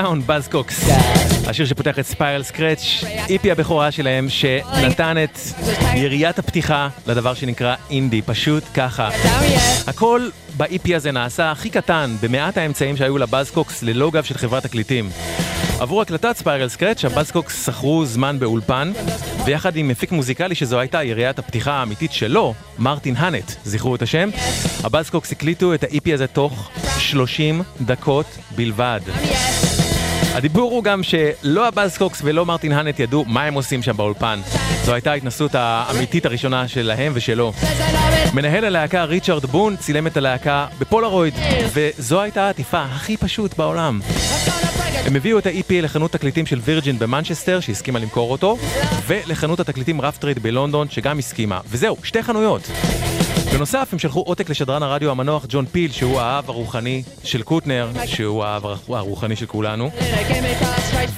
Breakdown, 0.00 0.26
Buzzcocks. 0.26 0.88
השיר 1.46 1.66
שפותח 1.66 1.98
את 1.98 2.06
Spiral 2.06 2.42
Scratch, 2.42 3.04
EP 3.28 3.50
הבכורה 3.50 3.90
שלהם, 3.90 4.28
שנתן 4.28 5.16
את 5.24 5.38
יריית 5.94 6.38
הפתיחה 6.38 6.88
לדבר 7.06 7.34
שנקרא 7.34 7.74
אינדי, 7.90 8.22
פשוט 8.22 8.64
ככה. 8.74 9.08
הכל 9.86 10.28
ב-EP 10.56 10.96
הזה 10.96 11.12
נעשה 11.12 11.50
הכי 11.50 11.70
קטן, 11.70 12.16
במעט 12.22 12.58
האמצעים 12.58 12.96
שהיו 12.96 13.18
ל 13.18 13.24
Buzzcocks 13.24 13.82
ללא 13.82 14.10
גב 14.10 14.24
של 14.24 14.38
חברת 14.38 14.62
תקליטים. 14.62 15.10
עבור 15.80 16.02
הקלטת 16.02 16.36
Spiral 16.36 16.68
Scratch, 16.68 17.04
ה 17.04 17.10
Buzzcocks 17.10 17.66
שכרו 17.66 18.04
זמן 18.04 18.38
באולפן, 18.38 18.92
ויחד 19.44 19.76
עם 19.76 19.88
מפיק 19.88 20.12
מוזיקלי 20.12 20.54
שזו 20.54 20.78
הייתה 20.78 21.02
יריית 21.02 21.38
הפתיחה 21.38 21.72
האמיתית 21.72 22.12
שלו, 22.12 22.54
מרטין 22.78 23.16
האנט, 23.16 23.52
זכרו 23.64 23.94
את 23.94 24.02
השם, 24.02 24.28
ה 24.84 24.89
Buzzcocks 24.89 25.32
הקליטו 25.32 25.74
את 25.74 25.84
ה-EP 25.84 26.14
הזה 26.14 26.26
תוך 26.26 26.70
30 26.98 27.62
דקות 27.80 28.26
בלבד. 28.56 29.00
הדיבור 30.40 30.72
הוא 30.72 30.84
גם 30.84 31.02
שלא 31.02 31.68
ה 31.68 31.73
Buzzcocks 31.73 32.20
ולא 32.24 32.46
מרטין 32.46 32.72
האנט 32.72 33.00
ידעו 33.00 33.24
מה 33.28 33.44
הם 33.44 33.54
עושים 33.54 33.82
שם 33.82 33.96
באולפן. 33.96 34.40
זו 34.84 34.92
הייתה 34.92 35.12
ההתנסות 35.12 35.54
האמיתית 35.54 36.26
הראשונה 36.26 36.68
שלהם 36.68 37.12
ושלו. 37.14 37.52
מנהל 38.34 38.64
הלהקה 38.64 39.04
ריצ'רד 39.04 39.46
בון 39.46 39.76
צילם 39.76 40.06
את 40.06 40.16
הלהקה 40.16 40.66
בפולרויד, 40.78 41.34
וזו 41.72 42.20
הייתה 42.20 42.42
העטיפה 42.42 42.82
הכי 42.82 43.16
פשוט 43.16 43.54
בעולם. 43.58 44.00
הם 45.06 45.16
הביאו 45.16 45.38
את 45.38 45.46
ה-EP 45.46 45.72
לחנות 45.82 46.12
תקליטים 46.12 46.46
של 46.46 46.60
Virgin 46.64 46.98
במנצ'סטר, 46.98 47.60
שהסכימה 47.60 47.98
למכור 47.98 48.32
אותו, 48.32 48.58
ולחנות 49.06 49.60
התקליטים 49.60 50.00
Rough 50.00 50.19
Trade 50.19 50.38
בלונדון, 50.38 50.90
שגם 50.90 51.18
הסכימה. 51.18 51.60
וזהו, 51.66 51.96
שתי 52.02 52.22
חנויות. 52.22 52.70
בנוסף, 53.52 53.88
הם 53.92 53.98
שלחו 53.98 54.20
עותק 54.20 54.50
לשדרן 54.50 54.82
הרדיו 54.82 55.10
המנוח 55.10 55.46
ג'ון 55.48 55.66
פיל, 55.66 55.92
שהוא 55.92 56.20
האב 56.20 56.50
הרוחני 56.50 57.02
של 57.24 57.42
קוטנר, 57.42 57.90
שהוא 58.06 58.44
האב 58.44 58.66
הרוחני 58.88 59.36
של 59.36 59.46
כולנו, 59.46 59.90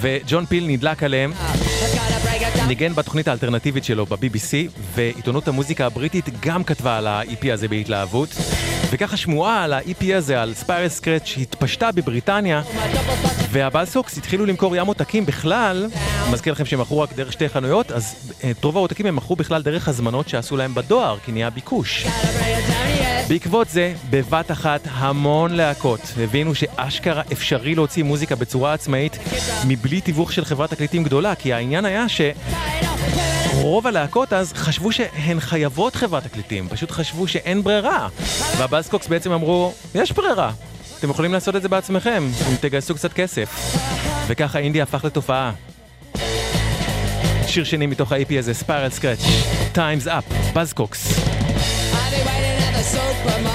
וג'ון 0.00 0.46
פיל 0.46 0.66
נדלק 0.66 1.02
עליהם, 1.02 1.32
ניגן 2.66 2.94
בתוכנית 2.94 3.28
האלטרנטיבית 3.28 3.84
שלו 3.84 4.06
ב-BBC, 4.06 4.80
ועיתונות 4.94 5.48
המוזיקה 5.48 5.86
הבריטית 5.86 6.24
גם 6.40 6.64
כתבה 6.64 6.98
על 6.98 7.06
ה-EP 7.06 7.52
הזה 7.52 7.68
בהתלהבות. 7.68 8.28
וככה 8.90 9.16
שמועה 9.16 9.64
על 9.64 9.72
ה-EP 9.72 10.04
הזה, 10.16 10.42
על 10.42 10.54
ספיירל 10.54 10.88
סקרץ', 10.88 11.34
התפשטה 11.40 11.92
בבריטניה, 11.92 12.62
והבאסוקס 13.50 14.18
התחילו 14.18 14.46
למכור 14.46 14.76
ים 14.76 14.86
עותקים 14.86 15.26
בכלל, 15.26 15.88
מזכיר 16.32 16.52
לכם 16.52 16.64
שהם 16.64 16.80
מכרו 16.80 17.00
רק 17.00 17.12
דרך 17.12 17.32
שתי 17.32 17.48
חנויות, 17.48 17.92
אז 17.92 18.32
את 18.50 18.64
רוב 18.64 18.76
העותקים 18.76 19.06
הם 19.06 19.16
מכרו 19.16 19.36
בכלל 19.36 19.62
דרך 19.62 19.88
הזמנות 19.88 20.28
שעשו 20.28 20.56
להם 20.56 20.74
בדואר, 20.74 21.18
כי 21.24 21.32
נהיה 21.32 21.50
ביקוש. 21.50 22.06
בעקבות 23.28 23.68
זה, 23.68 23.94
בבת 24.10 24.50
אחת 24.50 24.80
המון 24.90 25.52
להקות 25.52 26.00
הבינו 26.22 26.54
שאשכרה 26.54 27.22
אפשרי 27.32 27.74
להוציא 27.74 28.02
מוזיקה 28.02 28.36
בצורה 28.36 28.72
עצמאית 28.72 29.18
מבלי 29.66 30.00
תיווך 30.00 30.32
של 30.32 30.44
חברת 30.44 30.70
תקליטים 30.70 31.04
גדולה, 31.04 31.34
כי 31.34 31.52
העניין 31.52 31.84
היה 31.84 32.08
ש... 32.08 32.20
רוב 33.52 33.86
הלהקות 33.86 34.32
אז 34.32 34.52
חשבו 34.52 34.92
שהן 34.92 35.40
חייבות 35.40 35.94
חברת 35.94 36.24
תקליטים, 36.24 36.68
פשוט 36.68 36.90
חשבו 36.90 37.28
שאין 37.28 37.62
ברירה. 37.62 38.08
והבאסקוקס 38.58 39.08
בעצם 39.08 39.32
אמרו, 39.32 39.72
יש 39.94 40.12
ברירה, 40.12 40.52
אתם 40.98 41.10
יכולים 41.10 41.32
לעשות 41.32 41.56
את 41.56 41.62
זה 41.62 41.68
בעצמכם, 41.68 42.28
אם 42.50 42.56
תגייסו 42.60 42.94
קצת 42.94 43.12
כסף. 43.12 43.76
וככה 44.26 44.58
אינדי 44.58 44.82
הפך 44.82 45.04
לתופעה. 45.04 45.52
שיר 47.46 47.64
שני 47.64 47.86
מתוך 47.86 48.12
ה-AP 48.12 48.38
הזה, 48.38 48.54
ספיירל 48.54 48.90
סקרץ', 48.90 49.24
Time's 49.74 50.06
Up, 50.06 50.54
בזקוקס. 50.54 51.20
soap, 52.82 53.24
my 53.26 53.51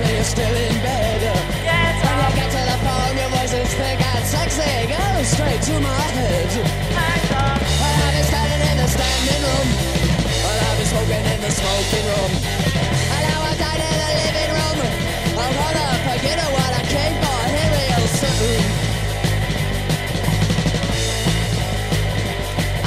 me 0.00 0.14
you're 0.16 0.24
still 0.24 0.56
in 0.56 0.76
bed. 0.82 1.20
Get 1.64 1.94
when 2.02 2.16
you 2.20 2.30
get 2.38 2.48
to 2.56 2.62
the 2.70 2.78
phone, 2.84 3.14
your 3.20 3.30
voice 3.36 3.54
is 3.54 3.72
thick 3.74 4.00
and 4.00 4.24
sexy, 4.24 4.72
goes 4.92 5.28
straight 5.28 5.62
to 5.68 5.74
my 5.80 6.02
head. 6.16 6.50
Well, 7.80 7.96
I've 8.04 8.14
been 8.14 8.24
standing 8.32 8.62
in 8.70 8.76
the 8.80 8.88
standing 8.96 9.42
room, 9.46 9.68
well, 10.44 10.58
I've 10.66 10.76
been 10.78 10.88
smoking 10.92 11.24
in 11.32 11.40
the 11.44 11.52
smoking 11.60 12.06
room, 12.10 12.32
and 13.14 13.22
now 13.28 13.38
I'm 13.48 13.56
down 13.60 13.78
in 13.88 13.96
the 14.02 14.10
living 14.20 14.52
room. 14.56 14.78
I'm 15.42 15.52
gonna 15.60 15.88
forget 16.08 16.38
what 16.56 16.70
I 16.80 16.82
came 16.94 17.14
for 17.22 17.40
here 17.54 17.70
real 17.76 18.04
soon. 18.20 18.62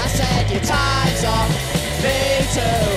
I 0.04 0.08
said 0.18 0.46
your 0.54 0.64
time's 0.66 1.24
up, 1.24 1.50
me 2.04 2.18
too. 2.58 2.93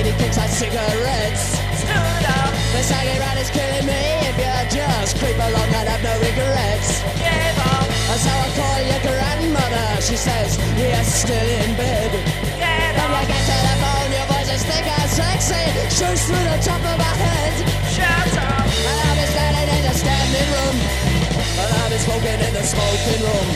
And 0.00 0.16
back 0.16 0.16
of 0.16 0.16
80 0.16 0.22
kicks 0.22 0.38
and 0.38 0.50
cigarettes. 0.50 1.44
Stood 1.76 2.26
up. 2.28 2.52
The 2.72 2.82
saggy 2.82 3.18
rat 3.18 3.36
is 3.38 3.50
killing 3.50 3.86
me 3.86 4.02
if 4.28 4.36
you 4.38 4.80
just 4.80 5.18
creep 5.18 5.36
along 5.36 5.70
and 5.74 5.88
have 5.88 6.02
no 6.02 6.14
regrets. 6.20 7.02
Give 7.20 7.58
up. 7.74 7.88
So 8.20 8.28
I 8.28 8.48
call 8.56 8.80
your 8.84 9.00
grandmother. 9.04 10.00
She 10.02 10.16
says, 10.16 10.58
you're 10.76 11.04
still 11.04 11.48
in 11.64 11.76
bed. 11.76 12.10
Get 12.58 12.96
up. 12.96 13.10
When 13.10 13.22
you 13.22 13.32
get 13.32 13.42
to 13.48 13.56
the 13.68 13.76
phone, 13.80 14.10
your 14.12 14.26
voice 14.28 14.50
is 14.52 14.62
thick 14.64 14.86
and 14.86 15.10
sexy. 15.10 15.64
Shoots 15.88 16.24
through 16.28 16.46
the 16.48 16.58
top 16.60 16.82
of 16.84 16.96
my 16.96 17.14
head. 17.24 17.54
Shut 17.88 18.32
up. 18.40 18.66
And 18.68 18.98
I've 19.04 19.16
been 19.16 19.30
standing 19.30 19.68
in 19.76 19.82
the 19.88 19.94
standing 19.96 20.48
room. 20.52 20.76
And 21.60 21.70
I've 21.80 21.90
been 21.90 22.02
smoking 22.04 22.40
in 22.40 22.52
the 22.56 22.64
smoking 22.64 23.20
room. 23.24 23.48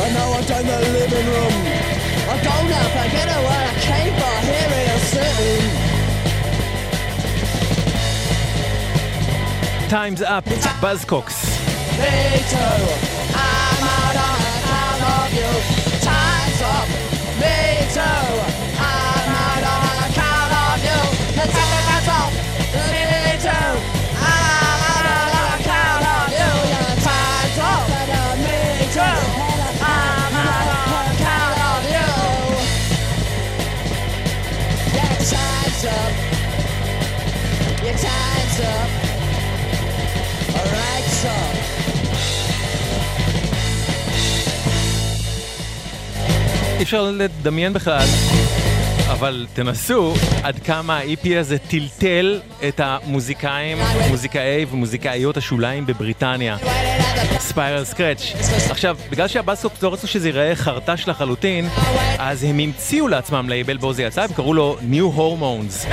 And 0.00 0.14
now 0.14 0.32
I'm 0.34 0.44
down 0.46 0.64
the 0.66 0.78
living 0.94 1.26
room. 1.26 2.19
I 2.32 3.08
it 3.28 3.42
what 3.42 3.60
I 3.60 3.74
came 3.80 4.14
for 4.14 4.36
here 4.46 4.98
soon. 5.14 5.62
Time's 9.88 10.22
up, 10.22 10.44
Buzzcocks. 10.80 11.38
Me 11.98 12.42
too. 12.48 12.84
I'm 13.34 13.82
out, 13.98 14.16
out 14.78 15.00
of 15.24 15.34
you. 15.34 15.50
Time's 16.00 16.62
up. 16.62 16.88
Me 17.40 17.54
too. 17.92 18.49
Time's 35.80 35.84
up. 35.84 36.12
Your 37.84 37.96
time's 38.06 38.60
up. 38.60 38.90
Alright, 40.56 41.06
so. 41.22 41.34
אי 46.78 46.82
אפשר 46.82 47.10
לדמיין 47.10 47.72
בכלל, 47.72 48.06
אבל 49.10 49.46
תנסו 49.52 50.14
עד 50.42 50.58
כמה 50.58 50.98
ה-EP 50.98 51.28
הזה 51.40 51.58
טלטל 51.58 52.40
את 52.68 52.80
המוזיקאים, 52.84 53.78
מוזיקאי 54.08 54.66
ומוזיקאיות 54.70 55.36
השוליים 55.36 55.86
בבריטניה. 55.86 56.56
ספיירל 57.50 57.84
סקרץ'. 57.84 58.32
עכשיו, 58.70 58.96
בגלל 59.10 59.28
שהבאסקוקס 59.28 59.82
לא 59.82 59.92
רצו 59.92 60.06
שזה 60.06 60.28
ייראה 60.28 60.56
חרטש 60.56 61.08
לחלוטין, 61.08 61.68
אז 62.18 62.44
הם 62.44 62.58
המציאו 62.58 63.08
לעצמם 63.08 63.48
לייבל 63.48 63.76
בו 63.76 63.92
זה 63.92 64.02
יצא, 64.02 64.22
הם 64.22 64.32
קראו 64.32 64.54
לו 64.54 64.76
New 64.90 65.18
Hormones. 65.18 65.86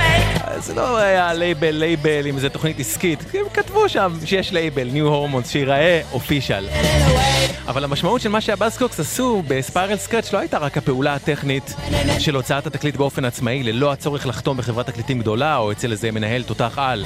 זה 0.58 0.74
לא 0.74 0.96
היה 0.96 1.34
לייבל 1.34 1.70
לייבל 1.70 2.26
עם 2.26 2.36
איזה 2.36 2.48
תוכנית 2.48 2.80
עסקית, 2.80 3.24
הם 3.34 3.44
כתבו 3.54 3.88
שם 3.88 4.12
שיש 4.24 4.52
לייבל 4.52 4.88
New 4.88 5.08
Hormones 5.10 5.48
שיראה 5.48 6.00
official. 6.12 6.66
אבל 7.68 7.84
המשמעות 7.84 8.20
של 8.20 8.28
מה 8.28 8.40
שה 8.40 8.55
Buzzcocks 8.55 9.00
עשו 9.00 9.42
ב 9.48 9.55
Spiral 9.55 9.96
Scratch 9.96 10.32
לא 10.32 10.38
הייתה 10.38 10.58
רק 10.58 10.78
הפעולה 10.78 11.14
הטכנית 11.14 11.74
של 12.18 12.34
הוצאת 12.34 12.66
התקליט 12.66 12.96
באופן 12.96 13.24
עצמאי, 13.24 13.62
ללא 13.62 13.92
הצורך 13.92 14.26
לחתום 14.26 14.56
בחברת 14.56 14.86
תקליטים 14.86 15.18
גדולה 15.18 15.56
או 15.56 15.72
אצל 15.72 15.92
איזה 15.92 16.10
מנהל 16.10 16.42
תותח 16.42 16.74
על. 16.76 17.04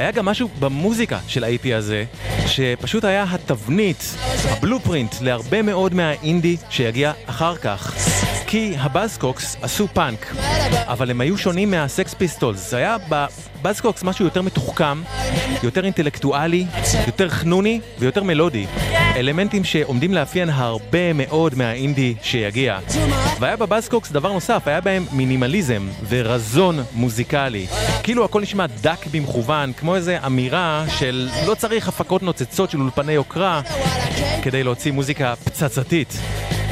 היה 0.00 0.10
גם 0.10 0.24
משהו 0.24 0.48
במוזיקה 0.58 1.18
של 1.28 1.44
ה-EP 1.44 1.74
הזה, 1.74 2.04
שפשוט 2.46 3.04
היה 3.04 3.24
התבנית, 3.30 4.14
ה 4.44 4.51
blueprint 4.51 5.14
להרבה 5.20 5.62
מאוד 5.62 5.94
מהאינדי 5.94 6.56
שיגיע 6.70 7.12
אחר 7.26 7.56
כך. 7.56 7.94
כי 8.46 8.74
ה 8.78 8.86
Buzzcocks 8.86 9.56
עשו 9.62 9.88
פאנק, 9.88 10.34
אבל 10.86 11.10
הם 11.10 11.20
היו 11.20 11.38
שונים 11.38 11.70
מה 11.70 11.88
Sex 11.88 12.14
Pistols. 12.14 12.70
זה 12.70 12.76
היה 12.76 12.96
ב 13.08 13.17
Buzzcocks 13.17 14.02
משהו 14.02 14.24
יותר 14.24 14.42
מתוחכם, 14.42 15.02
יותר 15.62 15.84
אינטלקטואלי, 15.84 16.66
יותר 17.06 17.28
חנוני 17.28 17.80
ויותר 17.98 18.22
מלודי. 18.22 18.66
אלמנטים 19.20 19.64
שעומדים 19.64 20.14
לאפיין 20.14 20.50
הרבה 20.50 21.12
מאוד 21.12 21.54
מהאינדי 21.54 22.14
שיגיע. 22.22 22.78
והיה 23.40 23.56
ב 23.56 23.62
Buzzcocks 23.62 24.12
דבר 24.12 24.32
נוסף, 24.32 24.62
היה 24.66 24.80
בהם 24.80 25.04
מינימליזם 25.12 25.88
ורזון 26.08 26.78
מוזיקלי. 26.94 27.66
כאילו 28.02 28.24
הכל 28.24 28.42
נשמע 28.42 28.66
דק 28.80 29.06
במכוון, 29.10 29.72
כמו 29.72 29.96
איזה 29.96 30.18
אמירה 30.26 30.84
של 30.98 31.28
לא 31.46 31.54
צריך 31.54 31.88
הפקות 31.88 32.22
נוצצות 32.22 32.70
של 32.70 32.80
אולפני 32.80 33.12
יוקרה 33.12 33.60
כדי 34.42 34.62
להוציא 34.62 34.92
מוזיקה 34.92 35.34
פצצתית. 35.44 36.18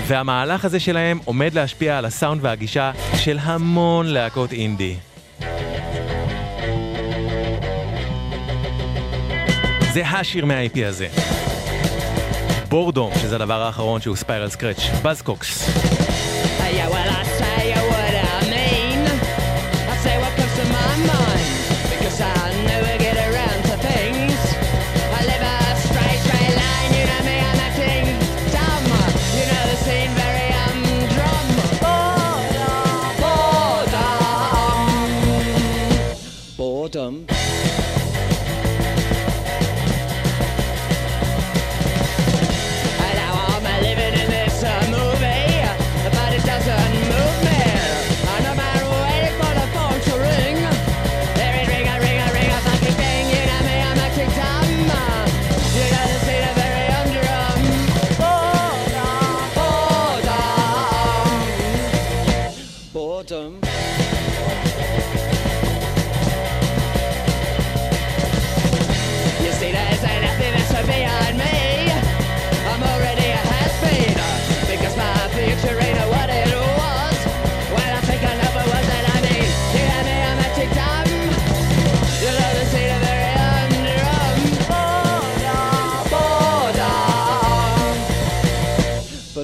והמהלך 0.07 0.65
הזה 0.65 0.81
שלהם 0.81 1.19
עומד 1.25 1.55
להשפיע 1.55 1.99
על 1.99 2.05
הסאונד 2.05 2.45
והגישה 2.45 2.93
של 3.17 3.39
המון 3.43 4.07
להקות 4.07 4.53
אינדי. 4.53 4.95
זה 9.93 10.03
השיר 10.07 10.45
מה-IP 10.45 10.79
הזה. 10.87 11.09
בורדום, 12.69 13.13
שזה 13.23 13.37
הדבר 13.37 13.63
האחרון 13.63 14.01
שהוא 14.01 14.17
ספיירל 14.17 14.49
סקרץ', 14.49 14.81
בזקוקס. 15.03 15.69
Yeah, 16.59 16.91
well, 16.93 17.48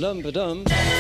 ba 0.05 0.13
dum 0.13 0.23
ba 0.23 0.31
dum. 0.31 0.94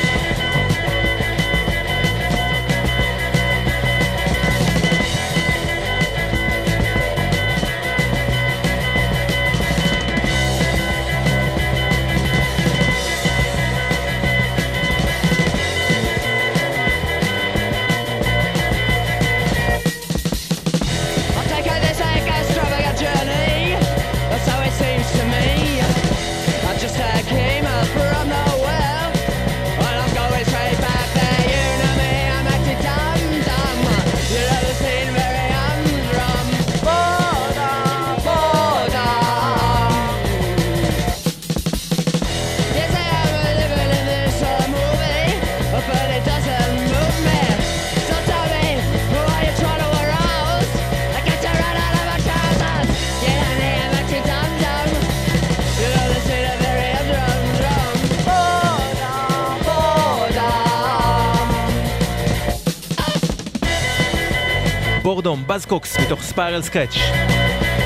Boredom, 65.15 65.45
Buzzcocks, 65.47 65.99
מתוך 66.01 66.23
Spiral 66.23 66.63
Scratch. 66.63 66.95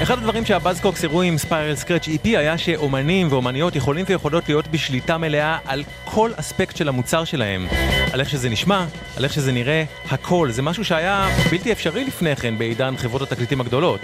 אחד 0.03 0.19
הדברים 0.19 0.45
שה 0.45 0.60
Buzzcocks 0.60 1.05
הראו 1.05 1.23
עם 1.23 1.39
Spiral 1.39 1.75
Scratch 1.75 2.09
EP 2.09 2.25
היה 2.25 2.59
שאומנים 2.59 3.29
ואומניות 3.31 3.77
יכולים 3.77 4.05
ויכולות 4.09 4.49
להיות 4.49 4.69
בשליטה 4.69 5.19
מלאה 5.19 5.59
על 5.65 5.85
כל 6.05 6.31
אספקט 6.37 6.77
של 6.77 6.89
המוצר 6.89 7.25
שלהם. 7.25 7.67
על 8.19 8.23
איך 8.23 8.31
שזה 8.31 8.49
נשמע, 8.49 8.87
על 9.17 9.25
איך 9.25 9.33
שזה 9.33 9.53
נראה, 9.53 9.85
הכל. 10.11 10.51
זה 10.51 10.63
משהו 10.63 10.85
שהיה 10.85 11.29
בלתי 11.51 11.73
אפשרי 11.73 12.05
לפני 12.05 12.37
כן 12.37 12.59
בעידן 12.59 12.97
חברות 12.97 13.23
התקליטים 13.23 13.61
הגדולות. 13.61 14.01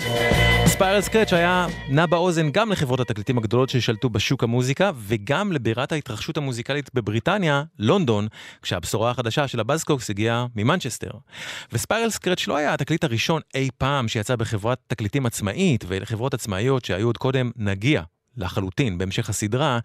Spiral 0.67 1.01
Scratch 1.01 1.33
היה 1.33 1.67
נע 1.89 2.07
באוזן 2.07 2.51
גם 2.51 2.73
לחברות 2.73 3.01
התקליטים 3.01 3.39
הגדולות 3.39 3.69
ששלטו 3.69 4.11
בשוק 4.11 4.45
המוזיקה 4.45 4.91
וגם 4.97 5.53
לבירת 5.53 5.93
ההתרחשות 5.93 6.37
המוזיקלית 6.37 6.91
בבריטניה, 6.95 7.63
לונדון, 7.79 8.27
כשהבשורה 8.63 9.11
החדשה 9.11 9.49
של 9.49 9.61
ה 9.61 9.66
Buzzcocks 9.66 10.11
הגיעה 10.11 10.47
ממנצ'סטר. 10.57 11.11
ו 11.73 11.78
Spiral 11.78 12.11
Scratch 12.11 12.47
לא 12.47 12.57
היה 12.57 12.75
התקליט 12.75 13.05
הראשון 13.05 13.43
אי 13.55 13.69
פעם 13.79 14.09
שיצא 14.09 14.37
בחברת 14.37 14.79
תקליטים 14.87 15.27
עצמאית 15.27 15.85
ולחברות 15.89 16.35
עצמאיות 16.35 16.85
שהיו 16.85 17.07
עוד 17.07 17.17
קודם 17.17 17.51
נגיע. 17.57 18.03
לחלוטין 18.37 18.99
בהמשך 18.99 19.29
הסדרה, 19.29 19.79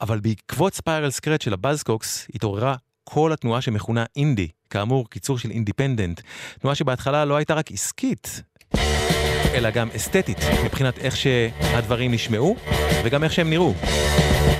אבל 0.00 0.20
בעקבות 0.20 0.74
Spiral 0.74 1.10
Scratch 1.10 1.44
של 1.44 1.52
ה 1.52 1.60
Buzzcocks 1.60 2.28
התעוררה 2.34 2.74
כל 3.08 3.32
התנועה 3.32 3.60
שמכונה 3.60 4.04
אינדי, 4.16 4.48
כאמור 4.70 5.10
קיצור 5.10 5.38
של 5.38 5.50
independent, 5.50 6.20
תנועה 6.60 6.74
שבהתחלה 6.74 7.24
לא 7.24 7.36
הייתה 7.36 7.54
רק 7.54 7.72
עסקית, 7.72 8.42
אלא 9.54 9.70
גם 9.70 9.88
אסתטית, 9.96 10.38
מבחינת 10.64 10.98
איך 10.98 11.16
שהדברים 11.16 12.12
נשמעו 12.12 12.56
וגם 13.04 13.24
איך 13.24 13.32
שהם 13.32 13.50
נראו. 13.50 13.74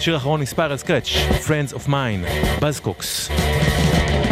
שיר 0.00 0.16
אחרון 0.16 0.40
מספיירל 0.40 0.76
סקרץ', 0.76 1.08
Friends 1.46 1.74
of 1.74 1.88
Mine, 1.88 2.26
בזקוקס. 2.60 3.30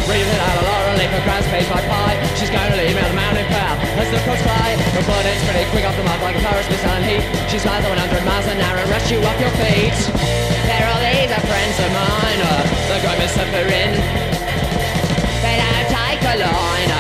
Breathing 0.07 0.41
out 0.47 0.57
a 0.61 0.65
Laura 0.69 0.93
leaf, 1.01 1.11
her 1.17 1.25
grass 1.27 1.47
face 1.53 1.71
like 1.75 1.87
pie. 1.89 2.17
She's 2.39 2.53
going 2.57 2.71
to 2.73 2.77
leave 2.77 2.95
me 2.97 3.03
on 3.07 3.11
the 3.15 3.21
mountain 3.25 3.47
path. 3.55 3.79
As 4.03 4.09
the 4.13 4.21
cross 4.25 4.41
fly, 4.47 4.69
her 4.97 5.05
is 5.35 5.43
pretty 5.49 5.65
quick 5.73 5.85
off 5.89 5.97
the 5.97 6.05
mark 6.11 6.21
like 6.27 6.37
a 6.41 6.43
Paris 6.47 6.67
with 6.69 6.81
sun 6.87 7.03
heat. 7.09 7.25
She 7.51 7.59
slides 7.65 7.87
100 7.89 8.25
miles 8.31 8.47
an 8.53 8.61
hour 8.67 8.77
and 8.83 8.91
rush 8.95 9.09
you 9.13 9.19
off 9.29 9.39
your 9.45 9.55
feet. 9.61 9.97
There 10.69 10.87
all 10.93 11.04
friends 11.75 11.91
of 11.91 11.93
mine, 11.99 12.43
the 12.89 12.97
grime 13.03 13.23
is 13.23 13.31
suffering. 13.35 13.93
They 15.43 15.57
don't 15.59 15.89
take 15.91 16.23
a 16.23 16.35
line, 16.39 16.93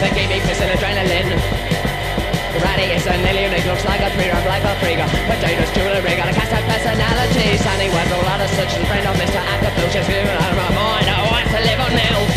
they 0.00 0.10
give 0.16 0.28
me 0.32 0.40
piss 0.40 0.60
and 0.60 0.72
adrenaline. 0.72 1.28
Ratty 2.62 2.88
is 2.96 3.06
a 3.06 3.16
nearly 3.18 3.44
unique, 3.44 3.66
looks 3.66 3.84
like 3.84 4.00
a 4.00 4.10
pre-run 4.16 4.44
like 4.46 4.64
a 4.64 4.74
freaker. 4.80 5.08
Potatoes, 5.28 5.70
jewelry, 5.76 6.16
got 6.16 6.28
a 6.28 6.32
cast 6.32 6.52
of 6.52 6.64
personality. 6.64 7.58
such 8.48 8.74
a 8.74 8.86
friend 8.86 9.06
of 9.06 9.14
Mr. 9.16 9.38
Acapulco, 9.38 9.92
just 9.92 10.08
living 10.08 10.34
out 10.34 10.50
of 10.50 10.56
my 10.56 10.70
mind. 10.74 11.06
I 11.06 11.20
want 11.30 11.46
to 11.52 11.60
live 11.68 11.80
on 11.80 11.92
milk. 11.92 12.28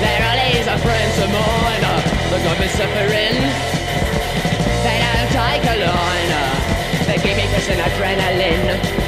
There 0.00 0.22
are 0.24 0.36
these 0.40 0.66
are 0.66 0.78
friends 0.78 1.16
of 1.20 1.30
mine. 1.30 1.84
The 2.32 2.38
government's 2.42 2.74
suffering. 2.74 3.36
They 4.82 4.98
don't 5.04 5.30
take 5.36 5.64
a 5.68 5.76
line. 5.84 6.32
They 7.06 7.18
give 7.22 7.36
me 7.36 7.46
piss 7.52 7.68
and 7.68 7.80
adrenaline. 7.86 9.03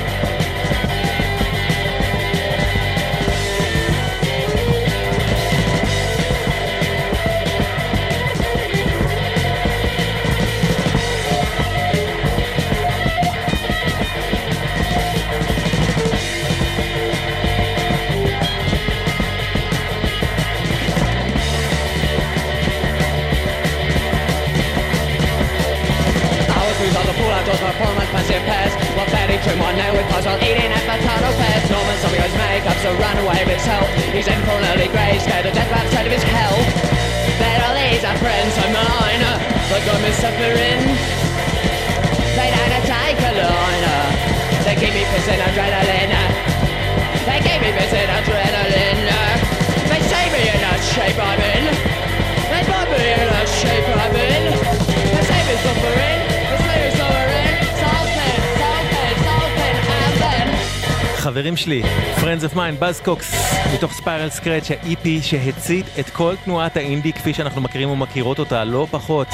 חברים 61.37 61.57
שלי, 61.57 61.83
Friends 62.17 62.53
of 62.53 62.57
Mine, 62.57 62.79
באז 62.79 63.01
קוקס, 63.01 63.35
מתוך 63.75 63.93
ספיירל 63.93 64.31
סקרץ', 64.31 64.71
ה-EP 64.71 65.23
שהצית 65.23 65.87
את 66.01 66.11
כל 66.11 66.35
תנועת 66.45 66.77
האינדי 66.77 67.13
כפי 67.13 67.35
שאנחנו 67.35 67.61
מכירים 67.61 67.91
ומכירות 67.91 68.39
אותה, 68.39 68.65
לא 68.65 68.87
פחות. 68.91 69.29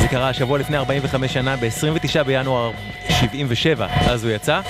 זה 0.00 0.08
קרה 0.08 0.28
השבוע 0.28 0.58
לפני 0.58 0.76
45 0.76 1.32
שנה, 1.32 1.56
ב-29 1.56 2.22
בינואר 2.22 2.70
77, 3.08 3.86
אז 4.06 4.24
הוא 4.24 4.32
יצא. 4.32 4.60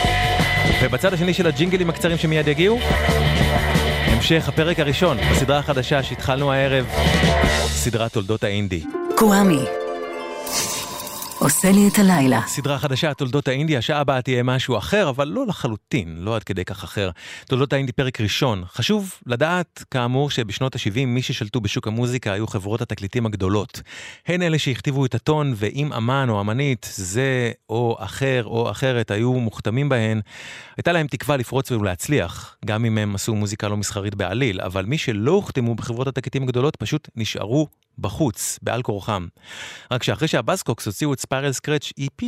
ובצד 0.83 1.15
השני 1.15 1.35
של 1.35 1.47
הג'ינגלים 1.47 1.91
הקצרים 1.91 2.19
שמיד 2.19 2.49
יגיעו, 2.49 2.79
המשך 4.07 4.49
הפרק 4.49 4.81
הראשון 4.81 5.19
בסדרה 5.31 5.59
החדשה 5.59 6.03
שהתחלנו 6.03 6.53
הערב, 6.53 6.87
סדרת 7.67 8.13
תולדות 8.13 8.45
האינדי. 8.45 8.85
קוואמי. 9.17 9.86
עושה 11.39 11.71
לי 11.73 11.89
את 11.89 11.99
הלילה. 11.99 12.41
סדרה 12.47 12.79
חדשה, 12.79 13.15
תולדות 13.15 13.49
האינדי, 13.49 13.77
השעה 13.77 14.01
הבאה 14.01 14.23
תהיה 14.23 14.43
משהו 14.43 14.79
אחר, 14.79 15.09
אבל 15.09 15.29
לא 15.29 15.47
לחלוטין, 15.47 16.17
לא 16.19 16.37
עד 16.37 16.45
כדי 16.45 16.65
כך 16.65 16.85
אחר. 16.85 17.11
תולדות 17.47 17.73
האינדי 17.73 17.93
פרק 17.93 18.21
ראשון. 18.21 18.65
חשוב 18.67 19.15
לדעת, 19.27 19.85
כאמור, 19.91 20.31
שבשנות 20.31 20.75
ה-70 20.75 21.07
מי 21.07 21.23
ששלטו 21.23 21.61
בשוק 21.61 21.87
המוזיקה 21.87 22.33
היו 22.33 22.47
חברות 22.47 22.83
התקליטים 22.83 23.27
הגדולות. 23.27 23.81
הן 24.27 24.43
אלה 24.43 24.59
שהכתיבו 24.59 25.07
את 25.07 25.15
הטון, 25.15 25.55
ואם 25.57 25.93
אמן 25.93 26.27
או 26.29 26.41
אמנית, 26.41 26.91
זה 26.95 27.53
או 27.71 27.97
אחר 27.99 28.43
או 28.45 28.71
אחרת, 28.71 29.11
היו 29.11 29.33
מוכתמים 29.33 29.89
בהן, 29.89 30.21
הייתה 30.77 30.93
להם 30.93 31.07
תקווה 31.07 31.37
לפרוץ 31.37 31.71
ולהצליח, 31.71 32.57
גם 32.65 32.85
אם 32.85 32.99
הם 32.99 33.15
עשו 33.15 33.35
מוזיקה 33.35 33.69
לא 33.69 33.77
מסחרית 33.77 34.15
בעליל, 34.15 34.61
אבל 34.61 34.85
מי 34.85 34.99
שלא 34.99 35.33
הוכתמו 35.33 35.75
בחברות 35.75 36.07
התקליטים 36.07 36.43
הגדולות 36.43 36.77
פשוט 36.77 37.09
נשארו 37.17 37.69
בחוץ, 37.99 38.59
בעל 38.63 38.83
כורחם. 38.83 39.27
רק 39.91 40.03
שאחרי 40.03 40.29
שהבאסקוקס 40.29 40.87
הוציאו 40.87 41.13
את 41.13 41.21
ספיירל 41.21 41.53
סקרץ' 41.53 41.93
EP, 42.01 42.25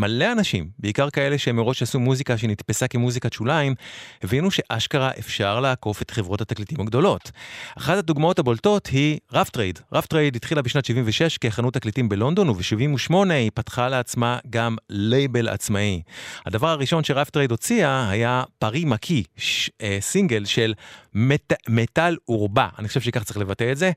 מלא 0.00 0.32
אנשים, 0.32 0.68
בעיקר 0.78 1.10
כאלה 1.10 1.38
שמראש 1.38 1.82
עשו 1.82 2.00
מוזיקה 2.00 2.38
שנתפסה 2.38 2.88
כמוזיקת 2.88 3.32
שוליים, 3.32 3.74
הבינו 4.22 4.50
שאשכרה 4.50 5.10
אפשר 5.18 5.60
לעקוף 5.60 6.02
את 6.02 6.10
חברות 6.10 6.40
התקליטים 6.40 6.80
הגדולות. 6.80 7.30
אחת 7.78 7.96
הדוגמאות 7.98 8.38
הבולטות 8.38 8.86
היא 8.86 9.18
Rough 9.32 9.50
Trade. 9.50 9.78
Rough 9.92 10.06
Trade 10.06 10.36
התחילה 10.36 10.62
בשנת 10.62 10.84
76 10.84 11.38
כחנות 11.38 11.74
תקליטים 11.74 12.08
בלונדון, 12.08 12.48
וב-78 12.48 13.14
היא 13.30 13.50
פתחה 13.54 13.88
לעצמה 13.88 14.38
גם 14.50 14.76
לייבל 14.90 15.48
עצמאי. 15.48 16.02
הדבר 16.46 16.68
הראשון 16.68 17.04
ש 17.04 17.11
Rough 17.11 17.30
Trade 17.30 17.50
הוציאה 17.50 18.10
היה 18.10 18.42
Paris 18.58 18.84
Maquis, 18.84 19.22
ש- 19.36 19.70
אה, 19.82 19.98
סינגל 20.00 20.44
של 20.44 20.74
מט, 21.14 21.52
Métal 21.68 22.16
Urbain, 22.28 22.68
אני 22.78 22.88
חושב 22.88 23.00
שכך 23.00 23.22
צריך 23.22 23.38
לבטא 23.38 23.72
את 23.72 23.76
זה. 23.76 23.90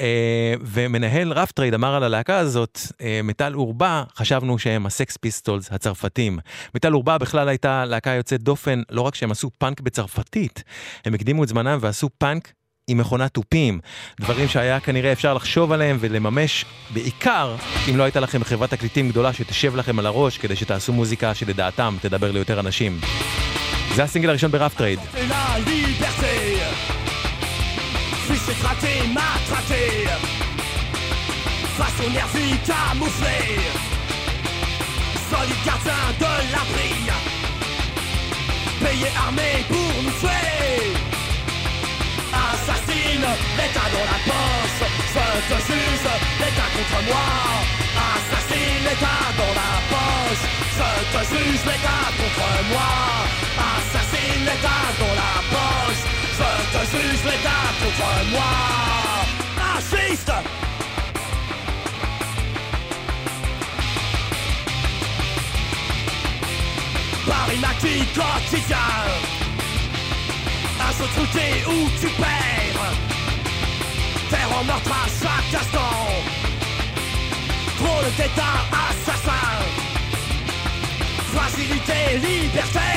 אה, 0.00 0.54
ומנהל 0.60 1.32
Rough 1.32 1.52
Trade 1.52 1.74
אמר 1.74 1.94
על 1.94 2.02
הלהקה 2.02 2.38
הזאת, 2.38 2.78
אה, 3.00 3.20
Métal 3.24 3.54
Urbain, 3.54 4.04
חשבנו 4.16 4.58
שהם 4.58 4.86
הסקס 4.86 5.16
Pistols 5.44 5.72
הצרפתים. 5.72 6.38
Métal 6.74 6.94
Urbain 6.94 7.18
בכלל 7.18 7.48
הייתה 7.48 7.84
להקה 7.84 8.10
יוצאת 8.10 8.42
דופן, 8.42 8.82
לא 8.90 9.00
רק 9.00 9.14
שהם 9.14 9.30
עשו 9.30 9.50
פאנק 9.58 9.80
בצרפתית, 9.80 10.64
הם 11.04 11.14
הקדימו 11.14 11.44
את 11.44 11.48
זמנם 11.48 11.78
ועשו 11.80 12.08
פאנק 12.18 12.52
עם 12.88 12.98
מכונת 12.98 13.34
תופים, 13.34 13.80
דברים 14.20 14.48
שהיה 14.48 14.80
כנראה 14.80 15.12
אפשר 15.12 15.34
לחשוב 15.34 15.72
עליהם 15.72 15.96
ולממש, 16.00 16.64
בעיקר 16.90 17.56
אם 17.90 17.96
לא 17.96 18.02
הייתה 18.02 18.20
לכם 18.20 18.44
חברת 18.44 18.70
תקליטים 18.70 19.08
גדולה 19.08 19.32
שתשב 19.32 19.76
לכם 19.76 19.98
על 19.98 20.06
הראש 20.06 20.38
כדי 20.38 20.56
שתעשו 20.56 20.92
מוזיקה 20.92 21.34
שלדעתם 21.34 21.96
תדבר 22.00 22.30
ליותר 22.30 22.60
אנשים. 22.60 23.00
זה 23.94 24.02
הסינגל 24.02 24.28
הראשון 24.28 24.50
ב 24.50 24.54
Rough 24.54 24.74
Trade. 24.74 24.98
Face 31.76 31.98
aux 31.98 32.08
nervis. 32.08 33.83
Solide 35.34 35.64
gardien 35.66 36.04
de 36.22 36.32
l'abri. 36.52 36.90
Payé 38.82 39.08
armé 39.26 39.50
pour 39.68 39.94
nous 40.04 40.14
tuer. 40.20 40.94
Assassine, 42.46 43.28
l'état 43.58 43.88
dans 43.94 44.06
la 44.12 44.18
poche. 44.30 44.80
Je 45.14 45.26
te 45.50 45.58
juge, 45.66 46.06
l'état 46.40 46.68
contre 46.74 47.00
moi. 47.10 47.26
Assassine, 48.10 48.82
l'état 48.86 49.22
dans 49.40 49.54
la 49.60 49.72
poche. 49.92 50.44
Je 50.78 50.90
te 51.12 51.20
juge, 51.30 51.62
l'état 51.68 52.04
contre 52.18 52.48
moi. 52.70 52.92
Assassine, 53.74 54.44
l'état 54.48 54.84
dans 55.00 55.14
la 55.22 55.34
poche. 55.52 56.02
Je 56.38 56.50
te 56.74 56.82
juge, 56.92 57.22
l'état 57.28 57.66
contre 57.80 58.10
moi. 58.30 58.93
Paris 67.54 67.60
maquis 67.60 68.04
quotidien 68.14 68.76
Un 70.80 70.92
jeu 70.98 71.08
truqué 71.14 71.64
où 71.68 71.88
tu 72.00 72.08
perds. 72.08 72.94
Terre 74.30 74.58
en 74.58 74.64
meurtre 74.64 74.90
à 74.90 75.06
chaque 75.06 75.62
instant. 75.62 76.08
Trop 77.76 78.02
d'état 78.16 78.58
assassin 78.88 79.52
Fragilité, 81.32 82.18
liberté. 82.18 82.90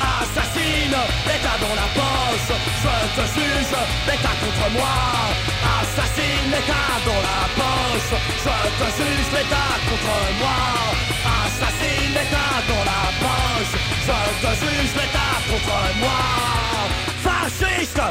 Assassine, 0.00 0.96
l'état 1.26 1.56
dans 1.60 1.74
la 1.74 1.88
poche. 1.98 2.56
Je 2.82 3.20
te 3.20 3.26
juge, 3.34 3.74
l'état 4.06 4.34
contre 4.42 4.70
moi. 4.72 4.96
Assassine, 5.80 6.50
l'état 6.50 6.90
dans 7.06 7.22
la 7.30 7.40
poche. 7.58 8.20
Je 8.44 8.84
te 8.84 8.88
juge, 8.96 9.32
l'état 9.32 9.72
contre 9.88 10.16
moi 10.40 11.19
L'état 12.12 12.58
dans 12.66 12.84
la 12.90 13.02
poche. 13.22 13.74
Je 14.06 14.46
te 14.46 14.52
juge, 14.60 14.92
l'état 14.96 15.34
contre 15.48 15.80
moi? 16.00 16.20
Fasciste! 17.22 18.02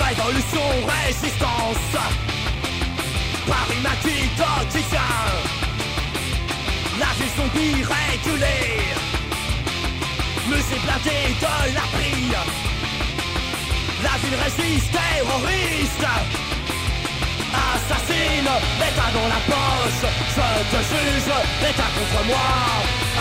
Révolution, 0.00 0.68
résistance. 1.04 1.92
Paris 3.46 3.80
maquis 3.82 4.30
quotidien 4.38 5.00
La 6.98 7.10
vie 7.18 7.30
zombie 7.36 7.84
régulée. 7.84 8.94
Musée 10.48 10.80
blindé 10.82 11.34
de 11.42 11.74
la 11.74 11.86
prie. 11.92 12.32
La 14.02 14.18
ville 14.18 14.38
résiste, 14.42 14.92
terroriste 14.92 16.51
Assassine, 17.52 18.52
l'état 18.80 19.10
dans 19.16 19.28
la 19.34 19.40
poche. 19.50 20.02
Je 20.36 20.48
te 20.72 20.80
juge, 20.90 21.30
l'état 21.62 21.90
contre 21.96 22.20
moi. 22.30 22.48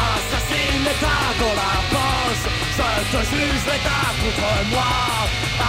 Assassine, 0.07 0.84
l'état 0.88 1.23
dans 1.41 1.55
la 1.61 1.73
poche. 1.93 2.45
Je 2.77 2.89
te 3.13 3.21
juge, 3.32 3.63
l'état 3.69 4.07
contre 4.21 4.51
moi. 4.73 4.91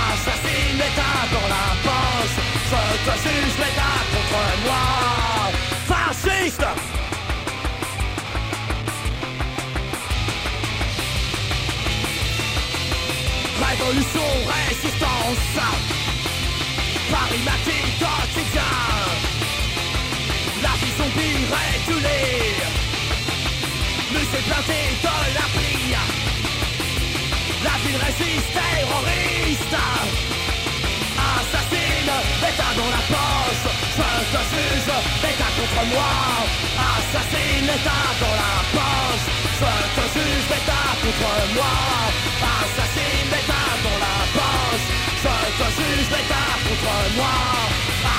Assassine, 0.03 0.77
l'état 0.81 1.19
dans 1.35 1.49
la 1.55 1.67
poche. 1.87 2.37
Je 2.71 2.83
te 3.07 3.15
juge, 3.25 3.55
l'état 3.63 3.99
contre 4.13 4.43
moi. 4.65 4.85
Fasciste! 5.91 6.67
Révolution, 13.69 14.29
résistance 14.55 16.02
Paris 17.13 17.45
quotidien 18.01 18.73
La 20.63 20.73
vie 20.81 20.95
zombie 20.99 21.45
régulée 21.53 22.57
Musée 24.13 24.43
planté 24.49 24.81
de 25.05 25.17
la 25.39 25.47
plie 25.55 25.93
La 27.67 27.77
ville 27.85 28.01
résiste, 28.07 28.53
terroriste. 28.57 29.77
Assassine, 31.33 32.15
l'État 32.43 32.73
dans 32.79 32.91
la 32.97 33.03
poche. 33.13 33.65
Je 33.99 34.09
te 34.33 34.43
juge, 34.51 34.91
l'État 35.23 35.51
contre 35.59 35.83
moi. 35.93 36.13
Assassine, 36.93 37.67
l'État 37.71 38.05
dans 38.23 38.37
la 38.43 38.55
poche. 38.75 39.27
Je 39.61 39.73
te 39.97 40.05
juge, 40.15 40.47
l'État 40.53 40.89
contre 41.03 41.33
moi. 41.57 41.75
Assassine, 42.57 43.32
contre 46.83 47.17
moi 47.17 47.35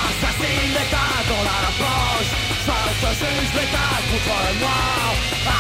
Assassine, 0.08 0.72
l'État 0.76 1.14
dans 1.30 1.44
la 1.44 1.60
poche. 1.80 2.32
Je 2.66 3.06
te 3.06 3.12
juge, 3.20 3.52
l'État 3.58 3.94
contre 4.10 4.40
moi 4.62 4.82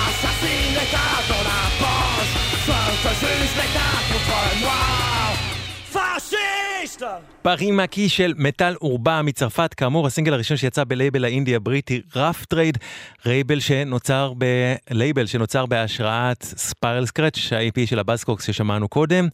Assassine, 0.07 0.73
l'État 0.77 1.13
dans 1.29 1.43
la 1.51 1.61
poche. 1.81 2.33
Je 2.67 3.07
te 3.07 3.11
juge, 3.19 3.53
l'État 3.59 3.93
contre 4.09 4.59
moi 4.61 5.42
פרי 7.41 7.71
מקי 7.71 8.09
של 8.09 8.33
מטאל 8.37 8.75
אורבה 8.81 9.21
מצרפת, 9.21 9.73
כאמור 9.73 10.07
הסינגל 10.07 10.33
הראשון 10.33 10.57
שיצא 10.57 10.83
בלייבל 10.83 11.25
האינדי 11.25 11.55
הבריטי 11.55 12.01
רף 12.15 12.45
טרייד, 12.45 12.77
רייבל 13.25 13.59
שנוצר 13.59 14.33
ב... 14.37 14.45
לייבל 14.91 15.25
שנוצר 15.25 15.65
בהשראת 15.65 16.43
Spiral 16.43 17.05
Scratch, 17.05 17.53
ה-EP 17.53 17.87
של 17.89 17.99
ה 17.99 18.04
Buzzcocks 18.04 18.45
ששמענו 18.45 18.87
קודם, 18.87 19.27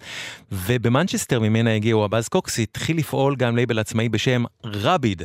ובמנצ'סטר 0.51 1.39
ממנה 1.39 1.75
הגיעו 1.75 2.05
ה 2.05 2.10
Buzzcocks, 2.10 2.59
התחיל 2.59 2.97
לפעול 2.97 3.35
גם 3.35 3.55
לייבל 3.55 3.79
עצמאי 3.79 4.09
בשם 4.09 4.43
Rabid. 4.65 5.23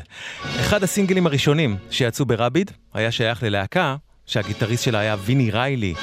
אחד 0.60 0.82
הסינגלים 0.82 1.26
הראשונים 1.26 1.76
שיצאו 1.90 2.26
ב 2.26 2.34
Rabid 2.34 2.70
היה 2.94 3.10
שייך 3.10 3.42
ללהקה 3.42 3.96
שהגיטריסט 4.26 4.84
שלה 4.84 4.98
היה 4.98 5.16
ויני 5.24 5.50
ריילי. 5.50 5.94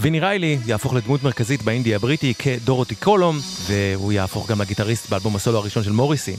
ויני 0.00 0.20
ריילי 0.20 0.58
יהפוך 0.66 0.94
לדמות 0.94 1.22
מרכזית 1.22 1.62
באינדי 1.62 1.94
הבריטי 1.94 2.34
כדורותי 2.34 2.94
קולום, 2.94 3.38
והוא 3.66 4.12
יהפוך 4.12 4.50
גם 4.50 4.60
לגיטריסט 4.60 5.10
באלבום 5.10 5.36
הסולו 5.36 5.58
הראשון 5.58 5.84
של 5.84 5.92
מוריסי. 5.92 6.36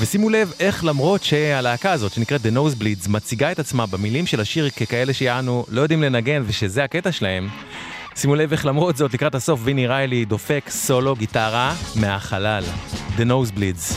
ושימו 0.00 0.30
לב 0.30 0.52
איך 0.60 0.84
למרות 0.84 1.24
שהלהקה 1.24 1.92
הזאת, 1.92 2.12
שנקראת 2.12 2.40
The 2.40 2.56
Nosebleeds, 2.56 3.08
מציגה 3.08 3.52
את 3.52 3.58
עצמה 3.58 3.86
במילים 3.86 4.26
של 4.26 4.40
השיר 4.40 4.70
ככאלה 4.70 5.12
שיענו 5.12 5.66
לא 5.68 5.80
יודעים 5.80 6.02
לנגן 6.02 6.42
ושזה 6.46 6.84
הקטע 6.84 7.12
שלהם, 7.12 7.48
שימו 8.16 8.34
לב 8.34 8.52
איך 8.52 8.66
למרות 8.66 8.96
זאת, 8.96 9.14
לקראת 9.14 9.34
הסוף 9.34 9.60
ויני 9.62 9.86
ריילי 9.86 10.24
דופק 10.24 10.64
סולו 10.68 11.16
גיטרה 11.16 11.74
מהחלל. 11.96 12.64
The 13.16 13.22
Nosebleeds. 13.22 13.94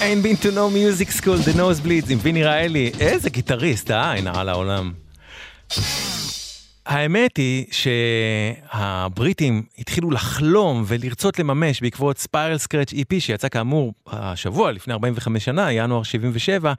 אין 0.00 0.22
been 0.22 0.42
to 0.42 0.46
no 0.46 0.70
music 0.70 1.10
school, 1.10 1.38
The 1.48 1.56
Nosebleeds 1.56 2.10
עם 2.12 2.18
ויני 2.22 2.44
ריילי. 2.44 2.92
איזה 3.00 3.30
גיטריסט, 3.30 3.90
אה? 3.90 4.12
עין 4.12 4.26
על 4.26 4.48
העולם. 4.48 4.92
האמת 6.86 7.36
היא 7.36 7.66
שהבריטים 7.70 9.62
התחילו 9.78 10.10
לחלום 10.10 10.84
ולרצות 10.86 11.38
לממש 11.38 11.80
בעקבות 11.80 12.18
ספיירל 12.18 12.58
סקרץ' 12.58 12.92
EP 12.92 13.14
שיצא 13.18 13.48
כאמור 13.48 13.92
השבוע 14.06 14.72
לפני 14.72 14.94
45 14.94 15.44
שנה, 15.44 15.72
ינואר 15.72 16.02
77, 16.02 16.72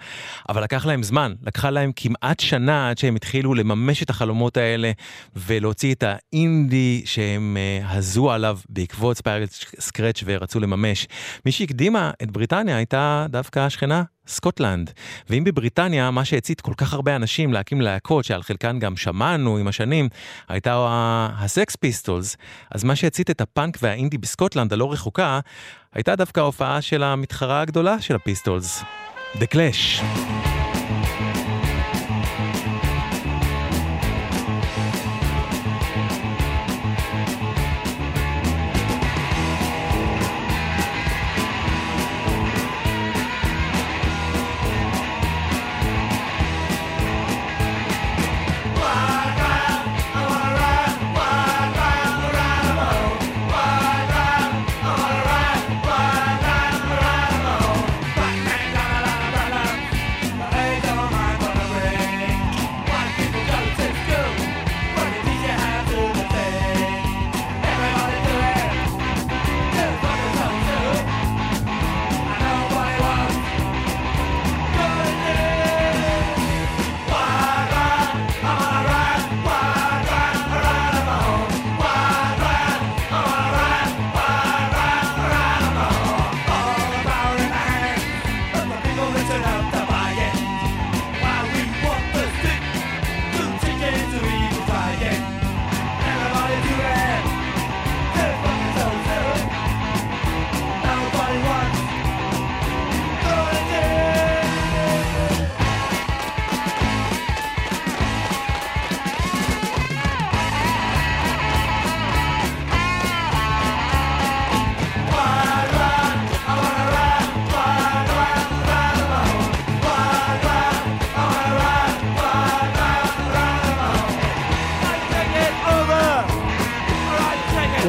אבל 0.49 0.63
לקח 0.63 0.85
להם 0.85 1.03
זמן, 1.03 1.33
לקחה 1.43 1.69
להם 1.69 1.91
כמעט 1.95 2.39
שנה 2.39 2.89
עד 2.89 2.97
שהם 2.97 3.15
התחילו 3.15 3.53
לממש 3.53 4.03
את 4.03 4.09
החלומות 4.09 4.57
האלה 4.57 4.91
ולהוציא 5.35 5.93
את 5.93 6.03
האינדי 6.07 7.01
שהם 7.05 7.57
uh, 7.57 7.87
הזו 7.87 8.31
עליו 8.31 8.59
בעקבות 8.69 9.17
ספיירל 9.17 9.45
Scratch 9.79 10.23
ורצו 10.25 10.59
לממש. 10.59 11.07
מי 11.45 11.51
שהקדימה 11.51 12.11
את 12.23 12.31
בריטניה 12.31 12.77
הייתה 12.77 13.25
דווקא 13.29 13.59
השכנה 13.59 14.03
סקוטלנד. 14.27 14.91
ואם 15.29 15.43
בבריטניה 15.43 16.11
מה 16.11 16.25
שהצית 16.25 16.61
כל 16.61 16.73
כך 16.77 16.93
הרבה 16.93 17.15
אנשים 17.15 17.53
להקים 17.53 17.81
להקות 17.81 18.25
שעל 18.25 18.43
חלקן 18.43 18.79
גם 18.79 18.97
שמענו 18.97 19.57
עם 19.57 19.67
השנים, 19.67 20.09
הייתה 20.47 20.87
ה 21.37 21.47
Sex 21.47 21.75
Pistols, 21.75 22.37
אז 22.71 22.83
מה 22.83 22.95
שהצית 22.95 23.29
את 23.29 23.41
הפאנק 23.41 23.77
והאינדי 23.81 24.17
בסקוטלנד 24.17 24.73
הלא 24.73 24.91
רחוקה, 24.93 25.39
הייתה 25.93 26.15
דווקא 26.15 26.39
ההופעה 26.39 26.81
של 26.81 27.03
המתחרה 27.03 27.61
הגדולה 27.61 28.01
של 28.01 28.15
ה 28.15 28.23
Pistols, 28.23 28.83
The 29.35 29.45
Clash. 29.53 30.56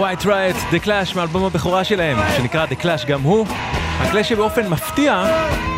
White 0.09 0.25
Riot, 0.25 0.75
The 0.75 0.87
Clash 0.87 1.17
מאלבום 1.17 1.45
הבכורה 1.45 1.85
שלהם, 1.85 2.19
שנקרא 2.37 2.67
The 2.67 2.83
Clash 2.83 3.07
גם 3.07 3.23
הוא. 3.23 3.47
ה 4.01 4.06
Clash 4.06 4.29
שבאופן 4.29 4.69
מפתיע, 4.69 5.25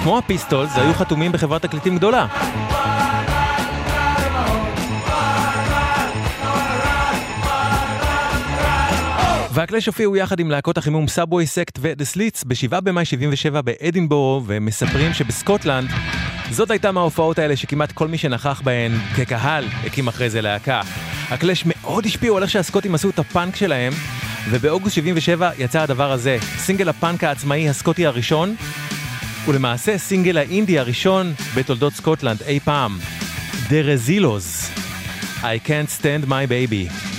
כמו 0.02 0.18
ה 0.18 0.25
Pistols, 0.25 0.76
היו 0.76 0.94
חתומים 0.94 1.32
בחברת 1.32 1.62
תקליטים 1.62 1.96
גדולה. 1.96 2.26
וה 9.52 9.62
Clash 9.62 9.86
הופיעו 9.86 10.16
יחד 10.16 10.40
עם 10.40 10.50
להקות 10.50 10.78
החימום 10.78 11.08
Subway 11.08 11.46
Sect 11.46 11.78
ו 11.80 11.86
The 11.86 12.04
Slits 12.04 12.44
ב-7 12.44 12.80
במאי 12.80 13.04
77 13.04 13.60
באדינבורו, 13.60 14.42
והם 14.46 14.64
מספרים 14.64 15.14
שבסקוטלנד 15.14 15.90
זאת 16.50 16.70
הייתה 16.70 16.92
מההופעות 16.92 17.38
האלה 17.38 17.56
שכמעט 17.56 17.92
כל 17.92 18.08
מי 18.08 18.18
שנכח 18.18 18.60
בהן 18.64 18.92
כקהל 19.16 19.64
הקים 19.84 20.08
אחרי 20.08 20.30
זה 20.30 20.40
להקה. 20.40 20.80
ה 21.30 21.36
Clash 21.36 21.64
מאוד 21.66 22.06
השפיעו 22.06 22.36
על 22.36 22.42
איך 22.42 22.50
שהסקוטים 22.50 22.94
עשו 22.94 23.10
את 23.10 23.18
הפאנק 23.18 23.56
שלהם, 23.56 23.92
ובאוגוסט 24.48 24.94
77 24.94 25.50
יצא 25.58 25.80
הדבר 25.80 26.12
הזה, 26.12 26.38
סינגל 26.58 26.88
הפאנק 26.88 27.24
העצמאי 27.24 27.68
הסקוטי 27.68 28.06
הראשון, 28.06 28.56
ולמעשה 29.48 29.98
סינגל 29.98 30.38
האינדי 30.38 30.78
הראשון 30.78 31.32
בתולדות 31.54 31.92
סקוטלנד 31.92 32.42
אי 32.42 32.60
פעם, 32.60 32.98
The 33.68 33.72
Rezillos, 33.72 34.80
I 35.42 35.58
can't 35.68 35.90
stand 36.00 36.28
my 36.28 36.46
baby. 36.46 37.09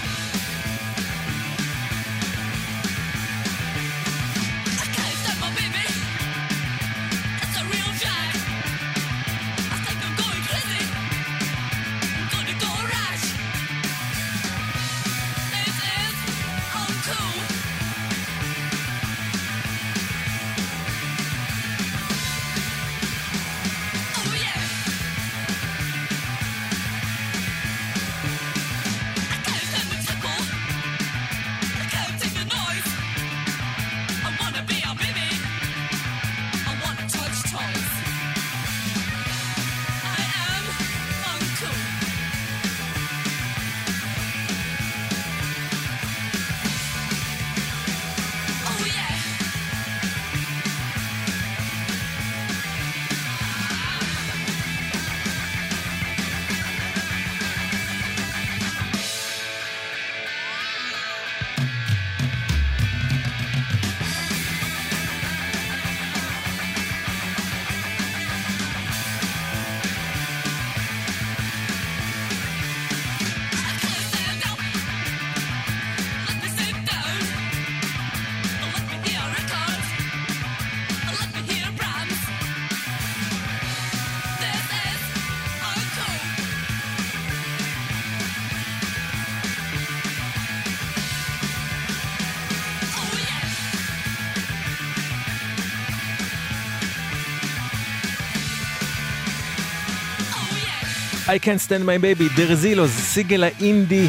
I 101.32 101.40
Can't 101.40 101.68
Stand 101.68 101.86
My 101.86 102.02
Baby, 102.04 102.38
The 102.38 102.50
Rezillos, 102.50 102.88
זה 102.88 103.02
סינגל 103.02 103.44
האינדי 103.44 104.08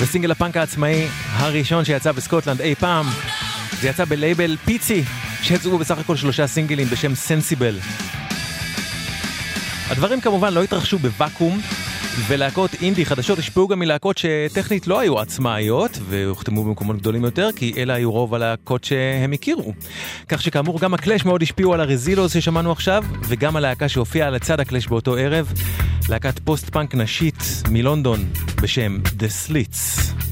וסינגל 0.00 0.30
הפאנק 0.30 0.56
העצמאי 0.56 1.06
הראשון 1.30 1.84
שיצא 1.84 2.12
בסקוטלנד 2.12 2.60
אי 2.60 2.74
פעם. 2.74 3.06
זה 3.80 3.88
יצא 3.88 4.04
בלייבל 4.04 4.56
פיצי, 4.64 5.04
שיצאו 5.42 5.78
בסך 5.78 5.98
הכל 5.98 6.16
שלושה 6.16 6.46
סינגלים 6.46 6.86
בשם 6.86 7.14
Sensible. 7.14 7.78
הדברים 9.90 10.20
כמובן 10.20 10.54
לא 10.54 10.62
התרחשו 10.62 10.98
בוואקום, 10.98 11.60
ולהקות 12.26 12.74
אינדי 12.82 13.06
חדשות 13.06 13.38
השפעו 13.38 13.68
גם 13.68 13.78
מלהקות 13.78 14.18
שטכנית 14.18 14.86
לא 14.86 15.00
היו 15.00 15.20
עצמאיות, 15.20 15.98
והוחתמו 16.08 16.64
במקומות 16.64 16.96
גדולים 16.96 17.24
יותר, 17.24 17.48
כי 17.56 17.74
אלה 17.76 17.94
היו 17.94 18.12
רוב 18.12 18.34
הלהקות 18.34 18.84
שהם 18.84 19.32
הכירו. 19.32 19.72
כך 20.28 20.42
שכאמור 20.42 20.80
גם 20.80 20.94
הקלאש 20.94 21.24
מאוד 21.24 21.42
השפיעו 21.42 21.74
על 21.74 21.80
ה 21.80 21.86
Rezillos 21.86 22.34
ששמענו 22.34 22.72
עכשיו, 22.72 23.04
וגם 23.28 23.56
הלהקה 23.56 23.88
שהופיעה 23.88 24.30
לצד 24.30 24.60
הקלאש 24.60 24.86
באותו 24.86 25.16
ערב, 25.16 25.52
להקת 26.08 26.38
פוסט 26.38 26.70
פאנק 26.70 26.94
נשית 26.94 27.62
מלונדון 27.70 28.20
בשם 28.62 28.98
The 29.18 29.48
Slits. 29.48 30.27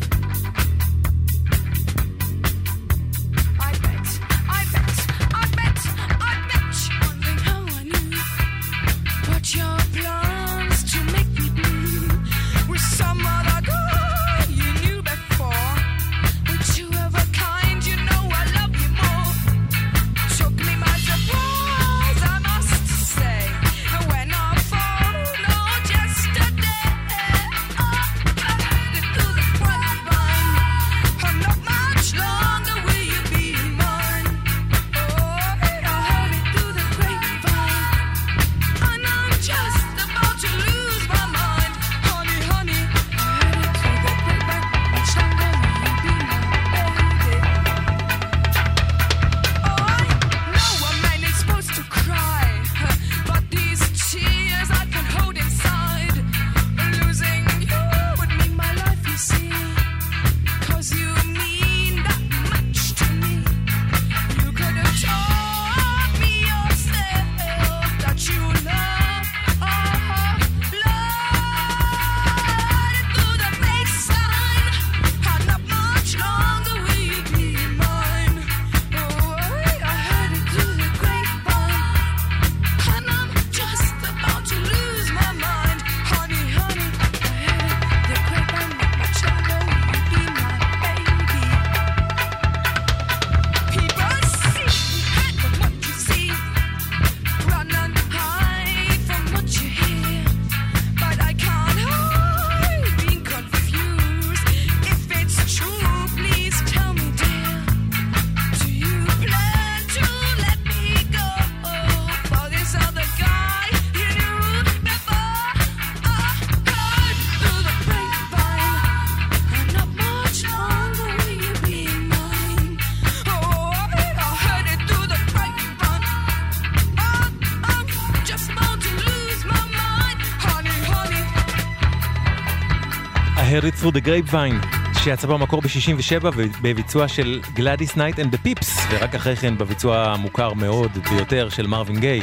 Heard 133.56 133.64
it 133.64 133.74
through 133.80 133.92
the 133.92 134.06
grapevine, 134.06 134.66
שיצא 134.98 135.26
במקור 135.26 135.60
ב-67 135.60 136.24
בביצוע 136.62 137.08
של 137.08 137.40
Gladys 137.54 137.96
Knight 137.96 138.18
and 138.18 138.30
the 138.30 138.38
Pips, 138.38 138.78
ורק 138.90 139.14
אחרי 139.14 139.36
כן 139.36 139.58
בביצוע 139.58 140.04
המוכר 140.04 140.52
מאוד 140.52 140.90
ביותר 141.10 141.48
של 141.48 141.66
מרווין 141.66 142.00
גיי. 142.00 142.22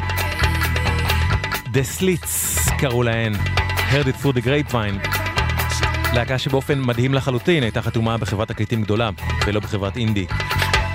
The 1.65 1.99
Slits 1.99 2.71
קראו 2.79 3.03
להן, 3.03 3.33
Heard 3.65 4.07
it 4.07 4.23
through 4.23 4.37
the 4.37 4.45
grapevine. 4.45 5.09
להקה 6.13 6.37
שבאופן 6.37 6.81
מדהים 6.81 7.13
לחלוטין 7.13 7.63
הייתה 7.63 7.81
חתומה 7.81 8.17
בחברת 8.17 8.47
תקליטים 8.47 8.83
גדולה, 8.83 9.09
ולא 9.45 9.59
בחברת 9.59 9.97
אינדי. 9.97 10.25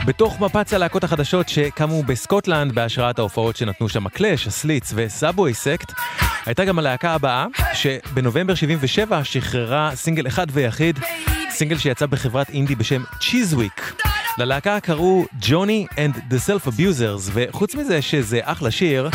בתוך 0.07 0.41
מפץ 0.41 0.75
הלהקות 0.75 1.05
החדשות 1.05 1.49
שקמו 1.49 2.03
בסקוטלנד 2.03 2.75
בהשראת 2.75 3.19
ההופעות 3.19 3.57
שנתנו 3.57 3.89
שם 3.89 4.07
הקלאש, 4.07 4.47
הסליץ 4.47 4.93
ו 4.95 5.03
Subway 5.03 5.55
Sect, 5.55 5.93
הייתה 6.49 6.65
גם 6.65 6.79
הלהקה 6.79 7.11
הבאה, 7.15 7.47
שבנובמבר 7.75 8.55
77 8.55 9.25
שחררה 9.25 9.91
סינגל 9.95 10.27
אחד 10.27 10.47
ויחיד, 10.51 10.99
סינגל 11.51 11.79
שיצא 11.79 12.07
בחברת 12.07 12.51
אינדי 12.51 12.75
בשם 12.75 13.03
צ'יזוויק. 13.21 14.03
ללהקה 14.39 14.81
קראו 14.81 15.25
ג'וני 15.41 15.87
and 15.91 16.17
the 16.17 16.49
Self 16.49 16.69
Abusers, 16.69 17.31
וחוץ 17.33 17.75
מזה 17.75 18.03
שזה 18.03 18.41
אחלה 18.43 18.71
שיר, 18.71 19.09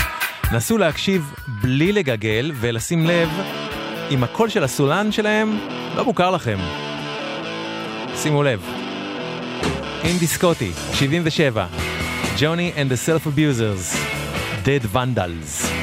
נסו 0.54 0.78
להקשיב 0.78 1.34
בלי 1.62 1.92
לגגל 1.92 2.52
ולשים 2.56 3.08
לב 3.08 3.30
אם 4.12 4.24
הקול 4.24 4.50
של 4.50 4.64
הסולן 4.64 5.12
שלהם 5.12 5.60
לא 5.96 6.06
מוכר 6.06 6.32
לכם. 6.32 6.58
שימו 8.16 8.44
לב. 8.44 8.62
אינדי 10.04 10.28
סקוטי, 10.28 10.72
77, 10.94 11.68
ג'וני 12.40 12.72
and 12.76 12.92
the 12.92 13.08
Self 13.08 13.28
Abusers, 13.28 13.98
Dead 14.66 14.96
Vandals. 14.96 15.74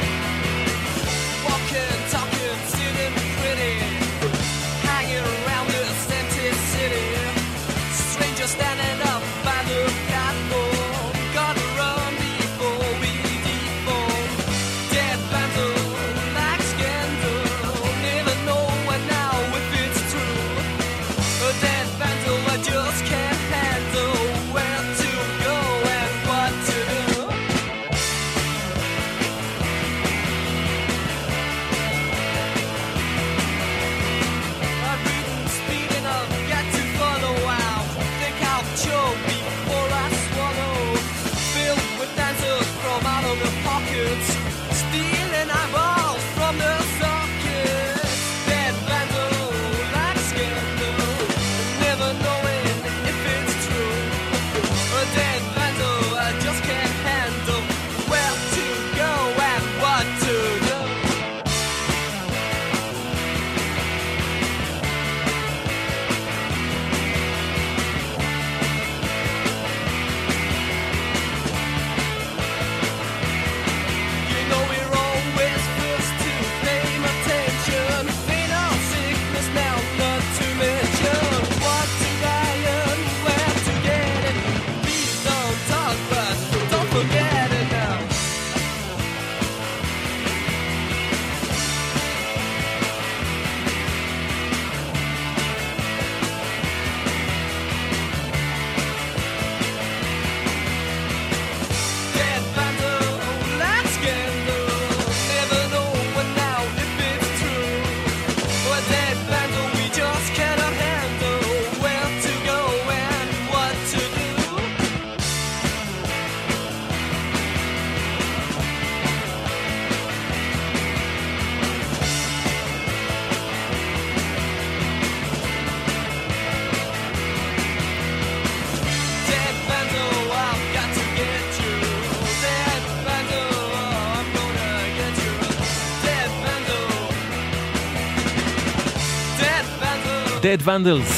Dead 140.51 140.67
Vandals, 140.67 141.13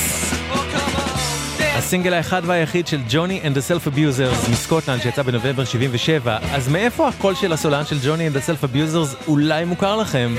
הסינגל 1.60 2.12
האחד 2.14 2.42
והיחיד 2.44 2.86
של 2.86 3.00
ג'וני 3.08 3.40
the 3.42 3.70
Self 3.70 3.88
Abusers 3.88 4.50
מסקוטלנד 4.50 5.02
שיצא 5.02 5.22
בנובמבר 5.22 5.64
77, 5.64 6.38
אז 6.52 6.68
מאיפה 6.68 7.08
הקול 7.08 7.34
של 7.34 7.52
הסולן 7.52 7.86
של 7.86 7.98
ג'וני 8.04 8.28
the 8.28 8.48
Self 8.48 8.64
Abusers 8.64 9.28
אולי 9.28 9.64
מוכר 9.64 9.96
לכם? 9.96 10.34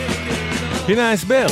הנה 0.87 1.09
ההסבר. 1.09 1.45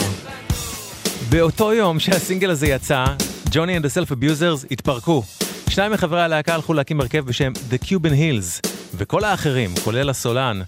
באותו 1.29 1.73
יום 1.73 1.99
שהסינגל 1.99 2.49
הזה 2.49 2.67
יצא, 2.67 3.05
ג'וני 3.51 3.77
the 3.77 3.81
Self 3.81 4.11
Abusers 4.11 4.65
התפרקו. 4.71 5.23
שניים 5.69 5.91
מחברי 5.91 6.21
הלהקה 6.21 6.55
הלכו 6.55 6.73
להקים 6.73 6.99
הרכב 7.01 7.25
בשם 7.25 7.53
The 7.71 7.85
Cuban 7.85 8.11
Hills, 8.11 8.69
וכל 8.95 9.23
האחרים, 9.23 9.73
כולל 9.83 10.09
הסולן, 10.09 10.61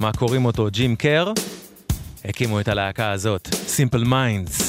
מה 0.00 0.12
קוראים 0.12 0.44
אותו 0.44 0.68
ג'ים 0.70 0.96
קר, 0.96 1.32
הקימו 2.24 2.60
את 2.60 2.68
הלהקה 2.68 3.10
הזאת, 3.10 3.48
Simple 3.48 4.04
Minds. 4.04 4.67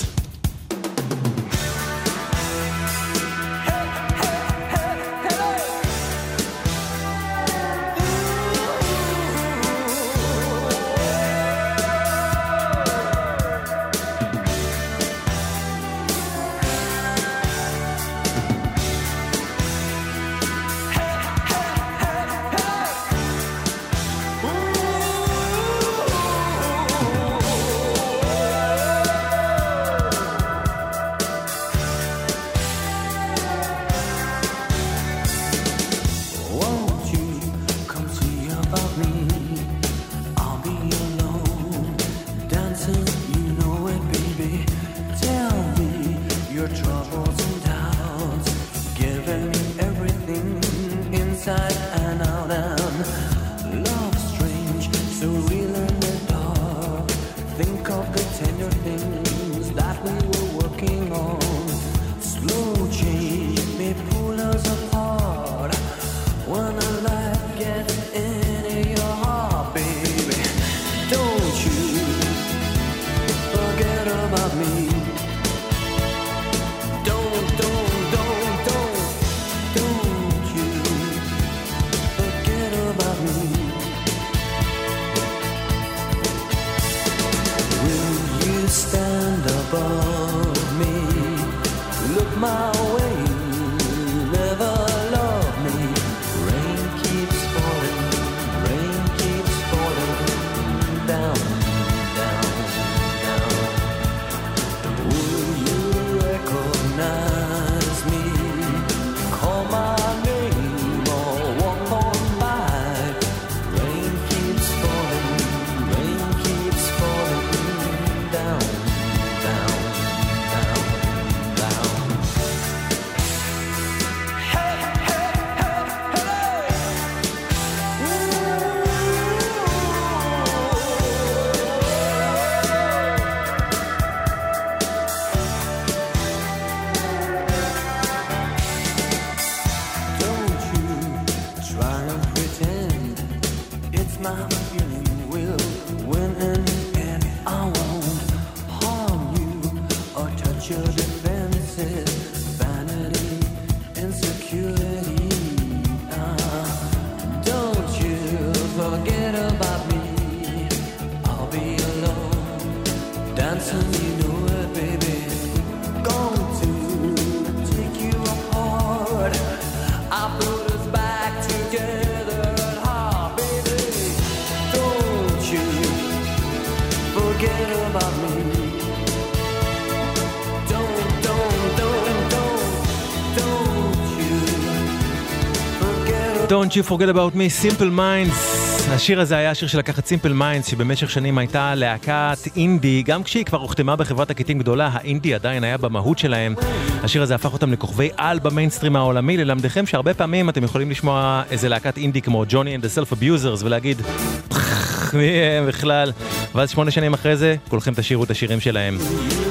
Don't 186.59 186.75
you 186.75 186.83
forget 186.83 187.09
about 187.09 187.33
me, 187.35 187.47
Simple 187.63 187.91
Minds. 187.97 188.59
השיר 188.89 189.21
הזה 189.21 189.37
היה 189.37 189.51
השיר 189.51 189.67
שלקח 189.67 189.99
את 189.99 190.07
Simple 190.07 190.33
Minds, 190.33 190.67
שבמשך 190.67 191.09
שנים 191.09 191.37
הייתה 191.37 191.75
להקת 191.75 192.37
אינדי, 192.55 193.03
גם 193.03 193.23
כשהיא 193.23 193.45
כבר 193.45 193.57
הוחתמה 193.57 193.95
בחברת 193.95 194.27
תקליטים 194.27 194.59
גדולה, 194.59 194.89
האינדי 194.93 195.33
עדיין 195.33 195.63
היה 195.63 195.77
במהות 195.77 196.19
שלהם. 196.19 196.55
השיר 197.03 197.21
הזה 197.23 197.35
הפך 197.35 197.53
אותם 197.53 197.73
לכוכבי 197.73 198.09
על 198.17 198.39
במיינסטרים 198.39 198.95
העולמי, 198.95 199.37
ללמדכם 199.37 199.85
שהרבה 199.85 200.13
פעמים 200.13 200.49
אתם 200.49 200.63
יכולים 200.63 200.91
לשמוע 200.91 201.43
איזה 201.51 201.69
להקת 201.69 201.97
אינדי 201.97 202.21
כמו 202.21 202.43
ג'וני 202.49 202.77
the 202.77 202.97
Self 202.97 203.13
Abusers 203.13 203.63
ולהגיד, 203.63 204.01
"פחח, 204.49 205.13
מי 205.13 205.27
הם 205.27 205.67
בכלל? 205.67 206.11
ואז 206.55 206.69
שמונה 206.69 206.91
שנים 206.91 207.13
אחרי 207.13 207.37
זה, 207.37 207.55
כולכם 207.69 207.93
תשירו 207.95 208.23
את 208.23 208.31
השירים 208.31 208.59
שלהם. 208.59 208.97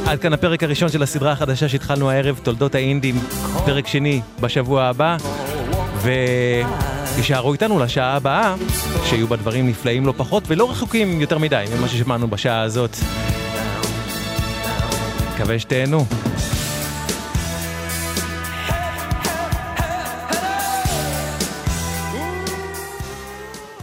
עד 0.06 0.20
כאן 0.20 0.32
הפרק 0.32 0.62
הראשון 0.62 0.88
של 0.88 1.02
הסדרה 1.02 1.32
החדשה 1.32 1.68
שהתחלנו 1.68 2.11
הערב, 2.11 2.40
תולדות 2.42 2.74
האינדי, 2.74 3.20
פרק 3.64 3.86
שני 3.86 4.20
בשבוע 4.40 4.84
הבא. 4.84 5.16
ותישארו 7.12 7.52
איתנו 7.52 7.78
לשעה 7.78 8.16
הבאה, 8.16 8.54
שיהיו 9.04 9.28
בה 9.28 9.36
דברים 9.36 9.68
נפלאים 9.68 10.06
לא 10.06 10.14
פחות 10.16 10.44
ולא 10.46 10.70
רחוקים 10.70 11.20
יותר 11.20 11.38
מדי 11.38 11.64
ממה 11.76 11.88
ששמענו 11.88 12.28
בשעה 12.28 12.61
הזאת. 12.61 12.96
מקווה 15.34 15.59
שתהנו. 15.59 16.06